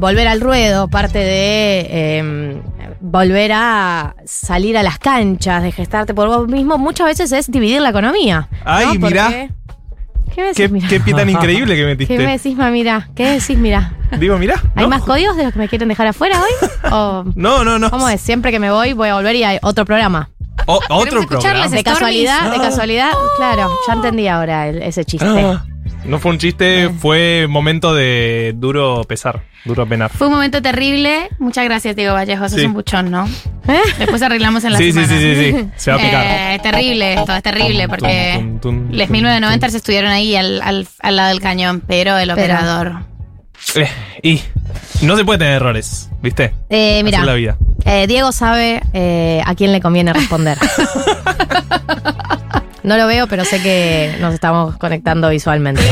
volver 0.00 0.26
al 0.28 0.40
ruedo, 0.40 0.88
parte 0.88 1.18
de 1.18 1.86
eh, 1.90 2.62
volver 3.00 3.52
a 3.54 4.14
salir 4.24 4.76
a 4.78 4.82
las 4.82 4.98
canchas, 4.98 5.62
de 5.62 5.72
gestarte 5.72 6.14
por 6.14 6.28
vos 6.28 6.48
mismo, 6.48 6.78
muchas 6.78 7.06
veces 7.06 7.30
es 7.32 7.50
dividir 7.50 7.80
la 7.80 7.90
economía. 7.90 8.48
Ay, 8.64 8.98
¿no? 8.98 9.06
mirá. 9.08 9.24
Porque- 9.26 9.50
¿Qué 10.34 10.42
me 10.42 10.46
decís, 10.48 10.56
¿Qué, 10.66 10.68
mirá? 10.68 10.88
qué 10.88 11.00
pie 11.00 11.14
tan 11.14 11.28
increíble 11.36 11.74
que 11.74 11.80
¿Qué 11.80 11.86
me 11.86 11.92
metiste. 11.96 12.16
decís, 12.18 12.56
ma, 12.56 12.70
mira? 12.70 13.08
¿Qué 13.16 13.26
decís, 13.32 13.58
mira? 13.58 13.94
Digo, 14.18 14.38
mirá. 14.38 14.62
¿Hay 14.76 14.86
más 14.86 15.02
códigos 15.02 15.36
de 15.36 15.44
los 15.44 15.52
que 15.52 15.58
me 15.58 15.68
quieren 15.68 15.88
dejar 15.88 16.06
afuera 16.06 16.40
hoy? 16.40 16.68
¿O 16.92 17.24
No, 17.34 17.64
no, 17.64 17.78
no. 17.78 17.90
cómo 17.90 18.08
es? 18.08 18.20
Siempre 18.20 18.52
que 18.52 18.60
me 18.60 18.70
voy, 18.70 18.92
voy 18.92 19.08
a 19.08 19.14
volver 19.14 19.34
y 19.36 19.42
hay 19.44 19.58
otro 19.62 19.84
programa. 19.84 20.30
O- 20.66 20.80
otro 20.88 21.26
programa. 21.26 21.68
De 21.68 21.82
casualidad, 21.82 22.50
de 22.52 22.56
Ah. 22.58 22.62
casualidad, 22.62 23.10
claro, 23.36 23.68
ya 23.88 23.94
entendí 23.94 24.28
ahora 24.28 24.68
el- 24.68 24.82
ese 24.82 25.04
chiste. 25.04 25.26
Ah, 25.26 25.64
no 26.04 26.18
fue 26.18 26.30
un 26.32 26.38
chiste, 26.38 26.88
fue 26.98 27.46
momento 27.48 27.94
de 27.94 28.52
duro 28.56 29.04
pesar, 29.04 29.42
duro 29.64 29.86
penar. 29.86 30.10
Fue 30.10 30.26
un 30.28 30.32
momento 30.34 30.60
terrible. 30.62 31.28
Muchas 31.38 31.64
gracias, 31.64 31.94
Diego 31.96 32.14
Vallejo. 32.14 32.48
Sos 32.48 32.58
Sí. 32.60 32.66
un 32.66 32.72
buchón, 32.74 33.10
¿no? 33.10 33.26
¿Eh? 33.68 33.78
Después 33.98 34.20
arreglamos 34.22 34.64
en 34.64 34.72
la 34.72 34.78
Sí, 34.78 34.92
sí, 34.92 35.04
semana. 35.04 35.18
sí, 35.20 35.34
sí, 35.34 35.52
sí. 35.52 35.66
Se 35.76 35.90
va 35.90 35.96
a 35.96 36.00
picar. 36.00 36.24
Eh, 36.26 36.54
es 36.56 36.62
terrible 36.62 37.14
esto, 37.14 37.36
es 37.36 37.42
terrible 37.42 37.88
porque 37.88 38.32
Tum, 38.36 38.58
tum, 38.60 38.86
tum, 38.88 38.90
les 38.90 39.06
tum, 39.08 39.12
1990 39.12 39.66
estuvieron 39.66 40.10
ahí 40.10 40.34
al, 40.36 40.60
al- 40.62 40.88
al 41.00 41.16
lado 41.16 41.28
del 41.28 41.40
cañón, 41.40 41.82
pero 41.86 42.16
el 42.18 42.28
Pero- 42.28 42.42
operador. 42.42 42.92
Eh, 43.74 43.88
y 44.22 44.40
no 45.02 45.16
se 45.18 45.24
puede 45.24 45.40
tener 45.40 45.54
errores, 45.54 46.08
¿viste? 46.22 46.54
Eh, 46.70 46.94
Así 46.96 47.04
mira, 47.04 47.18
es 47.20 47.24
la 47.26 47.34
vida. 47.34 47.56
eh, 47.84 48.06
Diego 48.06 48.32
sabe 48.32 48.80
eh, 48.94 49.42
a 49.44 49.54
quién 49.54 49.70
le 49.72 49.80
conviene 49.82 50.12
responder. 50.14 50.56
No 52.82 52.96
lo 52.96 53.06
veo, 53.06 53.26
pero 53.26 53.44
sé 53.44 53.62
que 53.62 54.14
nos 54.20 54.34
estamos 54.34 54.76
conectando 54.76 55.28
visualmente. 55.28 55.82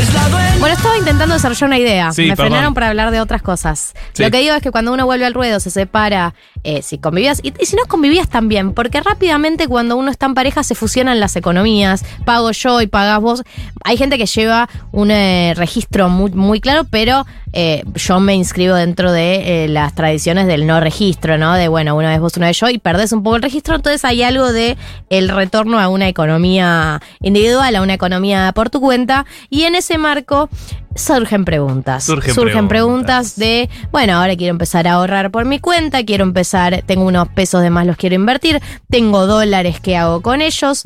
Bueno, 0.60 0.74
estaba 0.74 0.96
intentando 0.98 1.34
desarrollar 1.34 1.68
una 1.68 1.78
idea. 1.78 2.12
Sí, 2.12 2.22
Me 2.22 2.28
perdón. 2.30 2.46
frenaron 2.46 2.74
para 2.74 2.88
hablar 2.88 3.10
de 3.10 3.20
otras 3.20 3.42
cosas. 3.42 3.94
Sí. 4.12 4.22
Lo 4.22 4.30
que 4.30 4.38
digo 4.38 4.54
es 4.54 4.62
que 4.62 4.70
cuando 4.70 4.92
uno 4.92 5.04
vuelve 5.06 5.24
al 5.26 5.34
ruedo, 5.34 5.60
se 5.60 5.70
separa, 5.70 6.34
eh, 6.64 6.82
si 6.82 6.98
convivías, 6.98 7.40
y, 7.42 7.52
y 7.60 7.66
si 7.66 7.76
no 7.76 7.82
convivías 7.86 8.28
también, 8.28 8.72
porque 8.72 9.00
rápidamente 9.00 9.68
cuando 9.68 9.96
uno 9.96 10.10
está 10.10 10.26
en 10.26 10.34
pareja 10.34 10.62
se 10.62 10.74
fusionan 10.74 11.20
las 11.20 11.36
economías, 11.36 12.04
pago 12.24 12.50
yo 12.50 12.80
y 12.80 12.86
pagás 12.86 13.20
vos. 13.20 13.42
Hay 13.84 13.96
gente 13.96 14.18
que 14.18 14.26
lleva 14.26 14.68
un 14.92 15.10
eh, 15.10 15.54
registro 15.56 16.08
muy, 16.08 16.30
muy 16.32 16.60
claro, 16.60 16.84
pero 16.90 17.26
eh, 17.52 17.84
yo 17.94 18.20
me 18.20 18.34
inscribo 18.34 18.74
dentro 18.74 19.12
de 19.12 19.64
eh, 19.64 19.68
las 19.68 19.94
tradiciones 19.94 20.46
del 20.46 20.66
no 20.66 20.80
registro, 20.80 21.38
¿no? 21.38 21.54
De 21.54 21.68
bueno, 21.68 21.96
una 21.96 22.10
vez 22.10 22.20
vos, 22.20 22.36
una 22.36 22.48
vez 22.48 22.58
yo, 22.58 22.68
y 22.68 22.78
perdés 22.78 23.12
un 23.12 23.22
poco 23.22 23.36
el 23.36 23.42
registro, 23.42 23.76
entonces 23.76 24.04
hay 24.04 24.22
algo 24.22 24.52
de 24.52 24.76
el 25.08 25.28
retorno 25.28 25.78
a 25.80 25.88
una 25.88 26.08
economía 26.08 26.77
individual, 27.20 27.74
a 27.76 27.82
una 27.82 27.94
economía 27.94 28.52
por 28.54 28.70
tu 28.70 28.80
cuenta, 28.80 29.26
y 29.50 29.62
en 29.64 29.74
ese 29.74 29.98
marco 29.98 30.48
surgen 30.94 31.44
preguntas. 31.44 32.04
Surgen 32.04 32.34
preguntas. 32.34 32.68
preguntas. 32.68 33.36
de, 33.36 33.68
bueno, 33.92 34.14
ahora 34.16 34.36
quiero 34.36 34.50
empezar 34.50 34.88
a 34.88 34.94
ahorrar 34.94 35.30
por 35.30 35.44
mi 35.44 35.58
cuenta, 35.60 36.04
quiero 36.04 36.24
empezar, 36.24 36.82
tengo 36.86 37.04
unos 37.04 37.28
pesos 37.28 37.62
de 37.62 37.70
más, 37.70 37.86
los 37.86 37.96
quiero 37.96 38.14
invertir, 38.16 38.60
tengo 38.90 39.26
dólares, 39.26 39.78
¿qué 39.80 39.96
hago 39.96 40.20
con 40.22 40.40
ellos? 40.40 40.82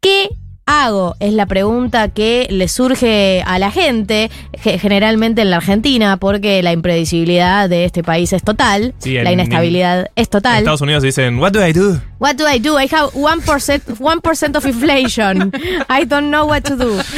¿Qué 0.00 0.28
hago? 0.66 1.14
Es 1.20 1.32
la 1.32 1.46
pregunta 1.46 2.08
que 2.08 2.46
le 2.50 2.66
surge 2.68 3.42
a 3.46 3.58
la 3.60 3.70
gente, 3.70 4.30
ge- 4.54 4.78
generalmente 4.78 5.42
en 5.42 5.50
la 5.50 5.56
Argentina, 5.58 6.16
porque 6.16 6.60
la 6.62 6.72
imprevisibilidad 6.72 7.68
de 7.68 7.84
este 7.84 8.02
país 8.02 8.32
es 8.32 8.42
total, 8.42 8.92
Sí, 8.98 9.14
la 9.14 9.30
en- 9.30 9.40
inestabilidad 9.40 10.10
es 10.16 10.26
En 10.26 10.30
total. 10.30 10.58
Estados 10.58 10.80
Unidos 10.80 11.02
dicen, 11.04 11.38
What 11.38 11.52
do 11.52 11.64
I 11.66 11.72
do? 11.72 12.00
What 12.18 12.36
do 12.36 12.46
I 12.46 12.58
do? 12.58 12.76
I 12.78 12.86
have 12.90 13.10
1%, 13.12 13.98
1% 13.98 14.56
of 14.56 14.64
inflation. 14.66 15.52
I 15.88 16.04
don't 16.04 16.30
know 16.30 16.46
what 16.46 16.62
to 16.64 16.76
do. 16.76 16.98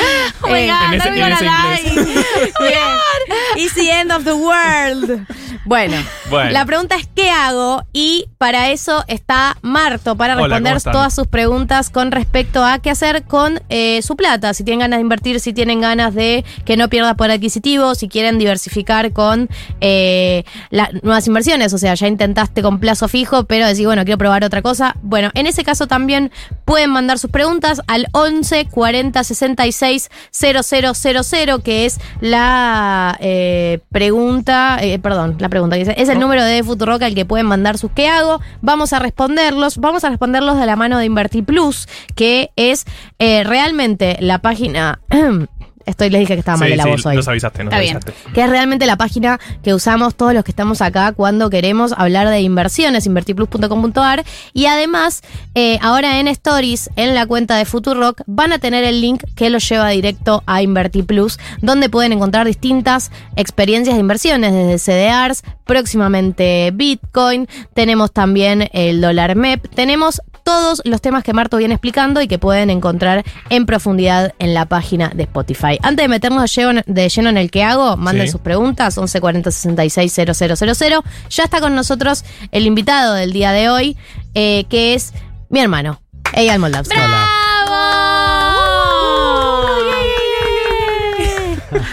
Oh 0.42 0.48
my 0.50 0.60
Eh, 0.60 0.68
God, 0.68 0.94
ese- 0.94 1.08
I'm. 1.08 2.48
It's 3.56 3.74
the 3.74 3.90
end 3.90 4.12
of 4.12 4.24
the 4.24 4.34
world. 4.34 5.26
Bueno, 5.64 5.96
Bueno. 6.30 6.50
la 6.50 6.64
pregunta 6.64 6.96
es 6.96 7.06
¿qué 7.14 7.28
hago? 7.30 7.82
Y 7.92 8.26
para 8.38 8.70
eso 8.70 9.04
está 9.08 9.56
Marto, 9.62 10.16
para 10.16 10.34
responder 10.34 10.80
todas 10.80 11.14
sus 11.14 11.26
preguntas 11.26 11.90
con 11.90 12.10
respecto 12.10 12.64
a 12.64 12.78
qué 12.78 12.90
hacer 12.90 13.24
con 13.24 13.60
eh, 13.68 14.00
su 14.02 14.16
plata. 14.16 14.54
Si 14.54 14.64
tienen 14.64 14.80
ganas 14.80 14.98
de 14.98 15.02
invertir, 15.02 15.40
si 15.40 15.52
tienen 15.52 15.80
ganas 15.80 16.14
de 16.14 16.44
que 16.64 16.76
no 16.76 16.88
pierda 16.88 17.14
poder 17.14 17.32
adquisitivo, 17.32 17.94
si 17.94 18.08
quieren 18.08 18.38
diversificar 18.38 19.12
con 19.12 19.48
eh, 19.80 20.44
las 20.70 20.92
nuevas 21.02 21.26
inversiones. 21.26 21.72
O 21.74 21.78
sea, 21.78 21.94
ya 21.94 22.06
intentaste 22.06 22.62
con 22.62 22.78
plazo 22.80 23.08
fijo, 23.08 23.44
pero 23.44 23.66
decís, 23.66 23.84
bueno, 23.84 24.04
quiero 24.04 24.18
probar 24.18 24.44
otra 24.44 24.62
cosa. 24.62 24.87
Bueno, 25.02 25.30
en 25.34 25.46
ese 25.46 25.64
caso 25.64 25.86
también 25.86 26.30
pueden 26.64 26.90
mandar 26.90 27.18
sus 27.18 27.30
preguntas 27.30 27.80
al 27.86 28.06
11 28.12 28.66
40 28.66 29.24
66 29.24 30.10
0000, 30.30 31.62
que 31.62 31.86
es 31.86 31.98
la 32.20 33.16
eh, 33.20 33.80
pregunta, 33.90 34.78
eh, 34.80 34.98
perdón, 34.98 35.36
la 35.38 35.48
pregunta 35.48 35.76
que 35.76 35.84
dice, 35.84 35.94
es 35.96 36.08
el 36.08 36.18
número 36.18 36.44
de 36.44 36.62
Futuroca 36.62 37.06
al 37.06 37.14
que 37.14 37.24
pueden 37.24 37.46
mandar 37.46 37.78
sus 37.78 37.90
¿qué 37.92 38.08
hago? 38.08 38.40
Vamos 38.60 38.92
a 38.92 38.98
responderlos, 38.98 39.78
vamos 39.78 40.04
a 40.04 40.10
responderlos 40.10 40.58
de 40.58 40.66
la 40.66 40.76
mano 40.76 40.98
de 40.98 41.04
Invertir 41.04 41.44
Plus, 41.44 41.88
que 42.14 42.50
es 42.56 42.84
eh, 43.18 43.44
realmente 43.44 44.16
la 44.20 44.38
página... 44.40 45.00
Estoy, 45.88 46.10
les 46.10 46.20
dije 46.20 46.34
que 46.34 46.40
estaba 46.40 46.58
mal 46.58 46.66
Sí, 46.68 46.70
de 46.72 46.76
la 46.76 46.82
sí, 46.84 46.90
voz 46.90 47.06
hoy 47.06 47.16
nos 47.16 47.28
avisaste, 47.28 47.64
nos 47.64 47.72
Está 47.72 47.80
bien. 47.80 47.96
avisaste. 47.96 48.32
que 48.32 48.42
es 48.44 48.50
realmente 48.50 48.86
la 48.86 48.96
página 48.96 49.40
que 49.62 49.74
usamos 49.74 50.14
todos 50.14 50.34
los 50.34 50.44
que 50.44 50.50
estamos 50.52 50.82
acá 50.82 51.12
cuando 51.12 51.50
queremos 51.50 51.92
hablar 51.96 52.28
de 52.28 52.40
inversiones, 52.40 53.06
invertiplus.com.ar. 53.06 54.24
Y 54.52 54.66
además, 54.66 55.22
eh, 55.54 55.78
ahora 55.82 56.20
en 56.20 56.28
Stories, 56.28 56.90
en 56.96 57.14
la 57.14 57.26
cuenta 57.26 57.56
de 57.56 57.64
Futurock, 57.64 58.20
van 58.26 58.52
a 58.52 58.58
tener 58.58 58.84
el 58.84 59.00
link 59.00 59.22
que 59.34 59.50
los 59.50 59.68
lleva 59.68 59.88
directo 59.90 60.42
a 60.46 60.62
InvertiPlus, 60.62 61.38
donde 61.62 61.88
pueden 61.88 62.12
encontrar 62.12 62.46
distintas 62.46 63.10
experiencias 63.36 63.96
de 63.96 64.00
inversiones, 64.00 64.52
desde 64.52 64.78
CDRs, 64.78 65.42
próximamente 65.64 66.70
Bitcoin, 66.74 67.48
tenemos 67.74 68.12
también 68.12 68.68
el 68.72 69.00
dólar 69.00 69.36
MEP, 69.36 69.68
tenemos 69.74 70.20
todos 70.48 70.80
los 70.86 71.02
temas 71.02 71.24
que 71.24 71.34
Marto 71.34 71.58
viene 71.58 71.74
explicando 71.74 72.22
y 72.22 72.26
que 72.26 72.38
pueden 72.38 72.70
encontrar 72.70 73.22
en 73.50 73.66
profundidad 73.66 74.32
en 74.38 74.54
la 74.54 74.64
página 74.64 75.10
de 75.14 75.24
Spotify. 75.24 75.78
Antes 75.82 76.04
de 76.04 76.08
meternos 76.08 76.50
de 76.50 77.08
lleno, 77.10 77.28
en 77.28 77.36
el 77.36 77.50
que 77.50 77.64
hago, 77.64 77.98
manden 77.98 78.26
Sí. 78.28 78.32
sus 78.32 78.40
preguntas, 78.40 78.96
1140 78.96 79.50
66 79.50 80.10
000. 80.14 81.02
Ya 81.28 81.44
está 81.44 81.60
con 81.60 81.74
nosotros 81.74 82.24
el 82.50 82.64
invitado 82.64 83.12
del 83.12 83.34
día 83.34 83.52
de 83.52 83.68
hoy, 83.68 83.96
eh, 84.34 84.64
que 84.70 84.94
es 84.94 85.12
mi 85.50 85.60
hermano, 85.60 86.00
Eyal 86.32 86.58
Moldavsky. 86.60 86.96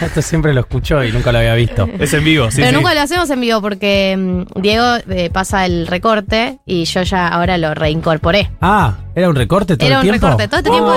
Esto 0.00 0.22
siempre 0.22 0.52
lo 0.54 0.60
escucho 0.60 1.02
y 1.02 1.10
nunca 1.12 1.32
lo 1.32 1.38
había 1.38 1.54
visto. 1.54 1.88
Es 1.98 2.12
en 2.14 2.24
vivo, 2.24 2.50
sí, 2.50 2.58
Pero 2.58 2.68
sí. 2.70 2.74
nunca 2.76 2.94
lo 2.94 3.00
hacemos 3.00 3.28
en 3.30 3.40
vivo 3.40 3.60
porque 3.62 4.14
mm, 4.16 4.60
Diego 4.60 4.84
eh, 5.10 5.30
pasa 5.32 5.64
el 5.66 5.86
recorte 5.86 6.58
y 6.66 6.84
yo 6.84 7.02
ya 7.02 7.28
ahora 7.28 7.56
lo 7.58 7.74
reincorporé. 7.74 8.50
Ah, 8.60 8.94
¿era 9.14 9.28
un 9.28 9.34
recorte 9.36 9.76
todo 9.76 9.86
Era 9.86 10.00
el 10.00 10.06
un 10.06 10.10
tiempo? 10.10 10.26
recorte, 10.26 10.48
todo 10.48 10.58
este 10.58 10.70
tiempo 10.70 10.90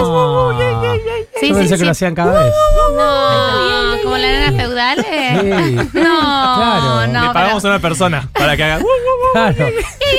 Ah. 0.55 0.95
Sí, 1.39 1.47
Yo 1.49 1.53
sí, 1.55 1.59
pensé 1.59 1.73
que 1.75 1.79
sí. 1.79 1.85
lo 1.85 1.91
hacían 1.91 2.15
cada 2.15 2.43
vez. 2.43 2.53
No, 2.97 4.03
como 4.03 4.17
la 4.17 4.27
nena 4.27 4.51
feudal. 4.63 4.97
Sí. 4.97 5.75
No, 5.75 5.91
Claro. 6.01 7.07
no. 7.07 7.27
Le 7.27 7.33
pagamos 7.33 7.63
a 7.63 7.67
una 7.69 7.79
persona 7.79 8.29
para 8.33 8.57
que 8.57 8.63
haga. 8.63 8.79
Claro. 9.33 9.65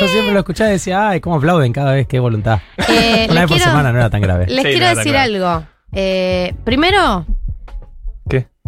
Yo 0.00 0.08
siempre 0.08 0.32
lo 0.32 0.38
escuchaba 0.40 0.70
y 0.70 0.74
decía, 0.74 1.08
ay, 1.10 1.20
cómo 1.20 1.36
aplauden 1.36 1.72
cada 1.72 1.92
vez, 1.92 2.06
qué 2.06 2.18
voluntad. 2.20 2.60
Eh, 2.88 3.26
Una 3.28 3.34
les 3.34 3.34
vez 3.34 3.40
por 3.42 3.56
quiero- 3.56 3.64
semana 3.70 3.92
no 3.92 3.98
era 3.98 4.08
tan 4.10 4.20
grave. 4.22 4.46
Les 4.46 4.62
Sí, 4.64 4.70
quiero 4.70 4.96
decir 4.96 5.16
algo. 5.16 5.64
Eh, 5.92 6.54
primero. 6.64 7.26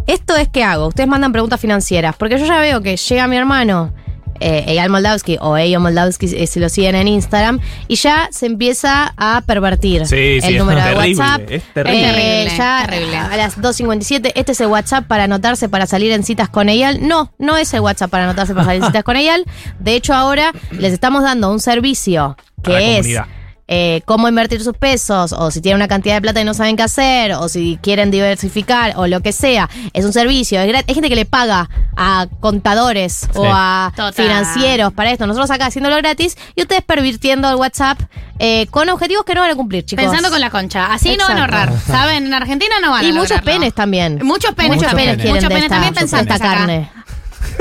Esto 0.07 0.35
es 0.35 0.47
que 0.49 0.63
hago. 0.63 0.87
Ustedes 0.87 1.07
mandan 1.09 1.31
preguntas 1.31 1.59
financieras. 1.59 2.15
Porque 2.17 2.37
yo 2.39 2.45
ya 2.45 2.59
veo 2.59 2.81
que 2.81 2.95
llega 2.97 3.27
mi 3.27 3.35
hermano, 3.37 3.93
eh, 4.39 4.63
Eyal 4.67 4.89
Moldavsky, 4.89 5.37
o 5.39 5.55
Eyo 5.57 5.79
Moldavsky, 5.79 6.25
eh, 6.35 6.47
si 6.47 6.59
lo 6.59 6.67
siguen 6.67 6.95
en 6.95 7.07
Instagram, 7.07 7.59
y 7.87 7.95
ya 7.95 8.27
se 8.31 8.45
empieza 8.47 9.13
a 9.15 9.41
pervertir 9.45 10.05
Sí, 10.05 10.41
sí, 10.41 10.47
el 10.47 10.53
es 10.55 10.59
número 10.59 10.81
de 10.81 10.93
terrible, 10.93 11.15
WhatsApp. 11.17 11.41
es 11.51 11.63
terrible. 11.73 11.99
Eh, 11.99 12.13
Terrible, 12.13 12.57
ya 12.57 12.85
terrible. 12.89 13.17
a 13.17 13.37
las 13.37 13.57
2.57, 13.61 14.31
este 14.35 14.51
es 14.51 14.59
el 14.61 14.67
WhatsApp 14.67 15.05
para 15.07 15.25
anotarse 15.25 15.69
para 15.69 15.85
salir 15.85 16.11
en 16.11 16.23
citas 16.23 16.49
con 16.49 16.67
Eyal. 16.67 17.07
No, 17.07 17.31
no 17.39 17.57
es 17.57 17.73
el 17.73 17.79
WhatsApp 17.81 18.09
para 18.11 18.25
anotarse 18.25 18.53
para 18.53 18.65
salir 18.65 18.81
en 18.81 18.87
citas 18.87 19.03
con 19.03 19.15
Eyal. 19.15 19.45
De 19.79 19.95
hecho, 19.95 20.13
ahora 20.13 20.51
les 20.71 20.91
estamos 20.93 21.23
dando 21.23 21.49
un 21.51 21.59
servicio 21.59 22.23
A 22.23 22.69
la 22.69 22.77
que 22.79 22.91
es 22.97 22.97
comunidad. 23.03 23.25
Eh, 23.67 24.01
cómo 24.05 24.27
invertir 24.27 24.63
sus 24.63 24.75
pesos, 24.77 25.31
o 25.33 25.49
si 25.51 25.61
tienen 25.61 25.77
una 25.77 25.87
cantidad 25.87 26.15
de 26.15 26.21
plata 26.21 26.41
y 26.41 26.43
no 26.43 26.53
saben 26.53 26.75
qué 26.75 26.83
hacer, 26.83 27.33
o 27.33 27.47
si 27.49 27.79
quieren 27.81 28.11
diversificar, 28.11 28.93
o 28.97 29.07
lo 29.07 29.21
que 29.21 29.31
sea. 29.31 29.69
Es 29.93 30.05
un 30.05 30.13
servicio, 30.13 30.59
es 30.59 30.67
gratis. 30.67 30.89
Hay 30.89 30.93
gente 30.95 31.09
que 31.09 31.15
le 31.15 31.25
paga 31.25 31.69
a 31.95 32.27
contadores 32.39 33.27
o 33.35 33.45
a 33.45 33.91
Total. 33.95 34.13
financieros 34.13 34.93
para 34.93 35.11
esto. 35.11 35.27
Nosotros 35.27 35.49
acá 35.51 35.67
haciéndolo 35.67 35.95
gratis 35.97 36.37
y 36.55 36.61
ustedes 36.61 36.81
pervirtiendo 36.83 37.49
el 37.49 37.55
WhatsApp 37.55 37.99
eh, 38.39 38.67
con 38.71 38.89
objetivos 38.89 39.23
que 39.25 39.33
no 39.35 39.41
van 39.41 39.51
a 39.51 39.55
cumplir, 39.55 39.85
chicos. 39.85 40.03
Pensando 40.03 40.29
con 40.29 40.41
la 40.41 40.49
concha. 40.49 40.91
Así 40.91 41.15
no 41.15 41.27
van 41.27 41.37
a 41.37 41.41
ahorrar. 41.41 41.73
¿Saben? 41.87 42.25
En 42.25 42.33
Argentina 42.33 42.75
no 42.81 42.91
van 42.91 43.05
a 43.05 43.07
Y 43.07 43.11
muchos 43.11 43.29
lograrlo. 43.29 43.51
penes 43.53 43.73
también. 43.73 44.19
Muchos 44.23 44.53
penes. 44.55 44.75
Muchos 44.77 44.93
penes 44.93 45.15
quieren 45.15 45.35
Muchos 45.35 45.49
de 45.49 45.55
penes 45.55 45.63
esta, 45.63 45.75
también 45.75 45.93
pensando 45.93 46.33
esta 46.33 46.43
carne. 46.45 46.89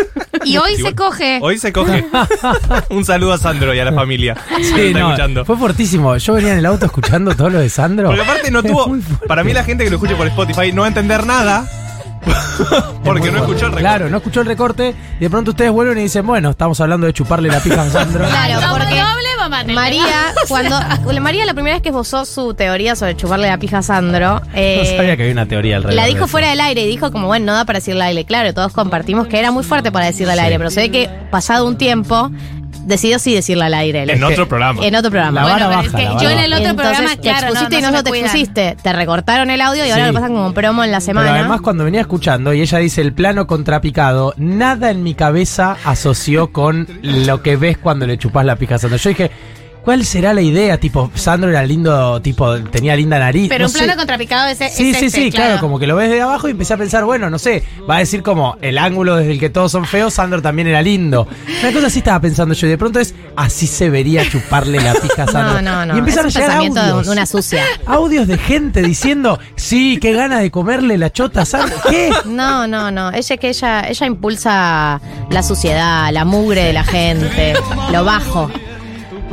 Y 0.45 0.57
hoy 0.57 0.75
se 0.77 0.93
coge. 0.95 1.39
Hoy 1.41 1.57
se 1.59 1.73
coge. 1.73 2.05
Un 2.91 3.05
saludo 3.05 3.33
a 3.35 3.39
Sandro 3.39 3.73
y 3.75 3.79
a 3.79 3.85
la 3.85 3.93
familia. 3.93 4.35
que 4.57 4.65
Sí, 4.65 4.81
está 4.89 4.99
no, 4.99 5.09
escuchando. 5.11 5.45
fue 5.45 5.57
fortísimo. 5.57 6.17
Yo 6.17 6.35
venía 6.35 6.53
en 6.53 6.59
el 6.59 6.67
auto 6.67 6.87
escuchando 6.87 7.35
todo 7.37 7.49
lo 7.49 7.61
de 7.61 7.69
Sandro. 7.71 8.09
Porque 8.09 8.23
aparte 8.23 8.51
no 8.51 8.61
tuvo. 8.63 8.97
Para 9.29 9.45
mí, 9.45 9.53
la 9.53 9.63
gente 9.63 9.85
que 9.85 9.91
lo 9.91 9.97
escuche 9.97 10.17
por 10.17 10.27
Spotify 10.27 10.73
no 10.73 10.81
va 10.81 10.87
a 10.87 10.89
entender 10.89 11.25
nada. 11.27 11.65
Porque 13.05 13.31
no 13.31 13.39
escuchó 13.39 13.67
el 13.67 13.73
recorte. 13.73 13.81
Claro, 13.81 14.11
no 14.11 14.17
escuchó 14.17 14.41
el 14.41 14.47
recorte 14.47 14.95
y 15.19 15.21
de 15.21 15.31
pronto 15.31 15.51
ustedes 15.53 15.71
vuelven 15.71 15.99
y 15.99 16.03
dicen, 16.03 16.27
bueno, 16.27 16.51
estamos 16.51 16.81
hablando 16.81 17.07
de 17.07 17.13
chuparle 17.13 17.49
la 17.49 17.61
pija 17.61 17.83
a 17.83 17.91
Sandro. 17.91 18.25
Claro, 18.29 18.55
Doble, 18.61 18.85
porque 18.85 19.01
María, 19.49 20.05
cuando 20.49 20.79
María 21.21 21.45
la 21.45 21.55
primera 21.55 21.77
vez 21.77 21.83
que 21.83 21.89
esbozó 21.91 22.25
su 22.25 22.55
teoría 22.55 22.95
sobre 22.97 23.17
chuparle 23.17 23.49
la 23.49 23.59
pija 23.59 23.79
a 23.79 23.83
Sandro, 23.83 24.43
eh, 24.55 24.77
no 24.79 24.85
sabía 24.97 25.17
que 25.17 25.23
había 25.23 25.33
una 25.33 25.47
teoría 25.47 25.77
alrededor. 25.77 25.97
la 26.03 26.07
dijo 26.07 26.27
fuera 26.27 26.51
del 26.51 26.61
aire 26.61 26.83
y 26.83 26.87
dijo 26.87 27.11
como, 27.13 27.27
bueno, 27.27 27.47
no 27.47 27.55
da 27.55 27.65
para 27.65 27.79
decirle 27.79 28.03
al 28.03 28.09
aire. 28.09 28.25
Claro, 28.25 28.53
todos 28.55 28.73
compartimos 28.73 29.27
que 29.27 29.39
era 29.39 29.51
muy 29.51 29.65
fuerte 29.65 29.91
para 29.93 30.07
decirle 30.07 30.33
al 30.33 30.39
Sí. 30.39 30.45
aire, 30.45 30.59
pero 30.59 30.71
se 30.71 30.81
ve 30.81 30.91
que 30.91 31.09
pasado 31.31 31.67
un 31.67 31.77
tiempo 31.77 32.31
decidió 32.85 33.19
sí 33.19 33.35
decirle 33.35 33.65
al 33.65 33.75
aire. 33.75 34.03
En 34.13 34.23
otro 34.25 34.49
programa. 34.49 34.85
En 34.85 34.95
otro 34.95 35.11
programa. 35.11 35.41
La 35.43 35.47
vara 35.53 35.67
Bueno, 35.67 35.83
pero 35.83 35.87
es 35.87 35.93
baja, 35.93 35.99
que 35.99 36.15
la 36.15 36.23
yo 36.23 36.31
en 36.31 36.39
el 36.39 36.51
baja. 36.51 36.61
otro 36.63 36.71
Entonces, 36.71 36.95
programa, 36.97 37.17
te 37.17 37.23
claro, 37.23 37.47
expusiste 37.49 37.73
no, 37.75 37.79
y 37.79 37.83
no 37.83 37.91
no, 37.91 37.97
se 37.99 38.03
te 38.05 38.11
cuidan. 38.11 38.25
expusiste. 38.27 38.77
Te 38.83 38.93
recortaron 38.93 39.51
el 39.51 39.61
audio 39.61 39.87
y 39.87 39.91
ahora 39.91 40.07
lo 40.09 40.13
pasan 40.13 40.33
como 40.33 40.53
promo 40.55 40.85
en 40.85 40.91
la 40.91 40.99
Pero 40.99 41.05
semana. 41.07 41.35
además 41.35 41.61
cuando 41.61 41.85
venía 41.85 42.01
escuchando 42.01 42.53
y 42.55 42.61
ella 42.61 42.79
dice 42.79 43.01
el 43.01 43.13
plano 43.13 43.47
contrapicado, 43.47 44.35
nada 44.37 44.91
en 44.91 45.03
mi 45.03 45.15
cabeza 45.15 45.77
asoció 45.85 46.53
con 46.53 46.87
lo 47.03 47.43
que 47.43 47.57
ves 47.57 47.79
cuando 47.79 48.07
le 48.07 48.19
chupas 48.19 48.45
la 48.45 48.57
pija. 48.57 48.77
Yo 48.77 48.89
dije, 49.09 49.31
¿cuál 49.85 50.05
será 50.05 50.33
la 50.35 50.41
idea? 50.43 50.79
Tipo, 50.79 51.11
Sandro 51.15 51.51
era 51.51 51.63
lindo, 51.65 52.21
tipo, 52.23 52.59
tenía 52.61 52.97
linda 52.97 53.19
nariz. 53.19 53.49
Pero 53.49 53.65
no 53.65 53.67
un 53.67 53.73
sé. 53.73 53.79
plano 53.85 53.97
contrapicado 53.97 54.49
es, 54.49 54.61
es 54.61 54.75
Sí, 54.75 54.95
sí, 54.95 55.07
este, 55.07 55.11
sí, 55.25 55.31
claro. 55.31 55.61
como 55.61 55.79
que 55.79 55.87
lo 55.87 55.97
ves 55.97 56.11
de 56.11 56.21
abajo 56.21 56.49
y 56.49 56.53
empecé 56.53 56.75
a 56.75 56.77
pensar, 56.77 57.05
bueno, 57.05 57.29
no 57.31 57.39
sé, 57.39 57.63
va 57.89 57.97
a 57.97 57.99
decir 58.01 58.23
como 58.23 58.57
el 58.63 58.79
ángulo 58.79 59.17
desde 59.17 59.33
el 59.33 59.41
que 59.41 59.51
todos 59.51 59.73
son 59.73 59.85
feos, 59.87 60.15
Sandro 60.15 60.41
también 60.43 60.69
era 60.69 60.83
lindo. 60.83 61.27
Una 61.63 61.73
cosa 61.73 61.87
así 61.89 61.99
estaba 61.99 62.21
pensando 62.21 62.55
yo 62.55 62.67
y 62.67 62.71
de 62.71 62.79
pronto 62.79 63.01
es, 63.01 63.15
así 63.37 63.67
se 63.67 63.91
vería 63.91 64.29
chuparle 64.29 64.81
la 64.81 64.95
pija 64.95 65.25
a 65.25 65.27
Sandro. 65.31 65.63
No, 65.63 65.85
no, 65.85 65.87
no. 65.87 65.97
Y 65.97 65.99
empezaron 65.99 66.29
es 66.29 66.37
a 66.37 66.41
llegar 66.41 66.51
pensamiento 66.59 66.83
de 66.83 66.91
audios. 66.91 67.09
una 67.09 67.27
sucia. 67.27 67.63
Audios 67.87 68.27
de 68.29 68.39
gente 68.39 68.83
diciendo, 68.83 69.39
sí, 69.57 69.99
qué 70.01 70.13
ganas 70.13 70.41
de 70.41 70.51
comerle 70.51 70.99
la 70.99 71.11
chota 71.13 71.43
a 71.43 71.45
Sandro. 71.45 71.77
¿Qué? 71.89 72.11
No, 72.27 72.67
no, 72.67 72.91
no. 72.91 73.13
Ella 73.13 73.37
que 73.37 73.49
ella, 73.49 73.89
ella 73.89 74.07
impulsa 74.07 75.01
la 75.31 75.43
suciedad, 75.43 76.11
la 76.13 76.25
mugre 76.25 76.65
de 76.65 76.73
la 76.73 76.85
gente, 76.85 77.55
lo 77.93 78.05
bajo. 78.05 78.51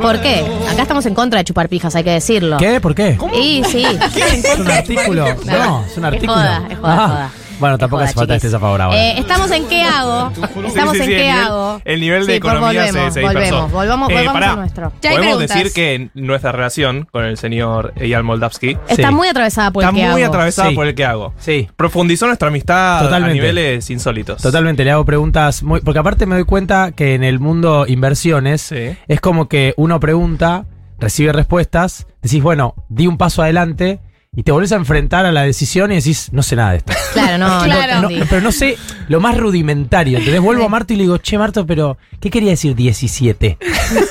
¿Por 0.00 0.20
qué? 0.20 0.44
Acá 0.70 0.82
estamos 0.82 1.04
en 1.06 1.14
contra 1.14 1.38
de 1.40 1.44
chupar 1.44 1.68
pijas, 1.68 1.94
hay 1.94 2.04
que 2.04 2.10
decirlo. 2.10 2.56
¿Qué? 2.58 2.80
¿Por 2.80 2.94
qué? 2.94 3.18
Y 3.34 3.62
sí. 3.64 3.84
¿Es 3.84 4.58
un 4.58 4.68
artículo? 4.70 5.24
No, 5.44 5.84
es 5.86 5.96
un 5.96 6.04
artículo. 6.04 6.32
joda, 6.34 6.62
es 6.70 6.78
joda, 6.78 6.94
Ah, 6.94 7.04
es 7.04 7.10
joda. 7.12 7.30
Bueno, 7.60 7.78
tampoco 7.78 8.02
hace 8.02 8.14
falta 8.14 8.32
que 8.32 8.36
estés 8.38 8.54
a 8.54 8.58
favor 8.58 8.80
ahora. 8.80 8.96
Eh, 8.98 9.18
estamos 9.18 9.50
en 9.50 9.66
qué 9.68 9.82
hago. 9.82 10.32
Estamos 10.66 10.94
Sí, 10.94 10.98
sí, 10.98 11.02
en 11.04 11.04
sí, 11.04 11.10
qué 11.10 11.20
el 11.30 11.34
nivel- 11.36 11.44
hago. 11.46 11.82
el 11.84 12.00
nivel 12.00 12.26
de 12.26 12.34
Sí, 12.34 12.40
pues 12.40 12.52
economía 12.54 12.84
se- 12.86 12.90
volvemos, 12.92 13.14
se 13.14 13.20
dispersó. 13.20 13.40
volvemos, 13.54 13.72
volvamos, 13.72 14.10
Eh, 14.10 14.14
volvamos 14.14 14.32
pará. 14.32 14.52
a 14.52 14.56
nuestro. 14.56 14.92
Ya 15.02 15.10
hay 15.10 15.16
Podemos 15.16 15.36
preguntas. 15.36 15.56
decir 15.56 15.72
que 15.72 16.10
nuestra 16.14 16.52
relación 16.52 17.06
con 17.12 17.24
el 17.24 17.36
señor 17.36 17.92
Eyal 17.96 18.24
Moldavsky 18.24 18.78
Está 18.88 19.08
Sí. 19.08 19.14
muy 19.14 19.28
atravesada 19.28 19.70
por 19.70 19.82
está 19.84 19.90
el 19.90 19.96
que 20.02 20.10
muy 20.10 20.22
hago. 20.22 20.32
atravesada 20.32 20.68
Sí. 20.70 20.74
por 20.74 20.86
el 20.86 20.94
que 20.94 21.04
hago. 21.04 21.34
sí. 21.38 21.68
Profundizó 21.76 22.26
nuestra 22.26 22.48
amistad 22.48 23.02
Totalmente. 23.02 23.30
a 23.38 23.42
niveles 23.42 23.90
insólitos. 23.90 24.40
Totalmente, 24.42 24.84
le 24.84 24.90
hago 24.90 25.04
preguntas 25.04 25.62
muy. 25.62 25.80
Porque 25.80 25.98
aparte 26.00 26.26
me 26.26 26.34
doy 26.36 26.44
cuenta 26.44 26.92
que 26.92 27.14
en 27.14 27.22
el 27.24 27.40
mundo 27.40 27.84
inversiones 27.86 28.62
Sí. 28.62 28.96
es 29.06 29.20
como 29.20 29.48
que 29.48 29.74
uno 29.76 30.00
pregunta, 30.00 30.64
recibe 30.98 31.32
respuestas, 31.32 32.06
decís, 32.22 32.42
bueno, 32.42 32.74
di 32.88 33.06
un 33.06 33.18
paso 33.18 33.42
adelante 33.42 34.00
y 34.36 34.44
te 34.44 34.52
volvés 34.52 34.70
a 34.70 34.76
enfrentar 34.76 35.26
a 35.26 35.32
la 35.32 35.42
decisión 35.42 35.90
y 35.90 35.96
decís, 35.96 36.28
no 36.32 36.44
sé 36.44 36.54
nada 36.54 36.70
de 36.70 36.76
esto. 36.76 36.92
Claro, 37.14 37.36
no, 37.36 37.64
Claro. 37.64 38.02
no, 38.08 38.10
No, 38.16 38.26
pero 38.30 38.40
no 38.40 38.52
sé 38.52 38.76
lo 39.08 39.18
más 39.20 39.36
rudimentario. 39.36 40.18
Entonces 40.18 40.40
vuelvo 40.40 40.64
a 40.64 40.68
Marto 40.68 40.92
y 40.92 40.96
le 40.96 41.02
digo, 41.02 41.18
che, 41.18 41.36
Marto, 41.36 41.66
pero 41.66 41.98
¿qué 42.20 42.30
quería 42.30 42.50
decir 42.50 42.76
17? 42.76 43.58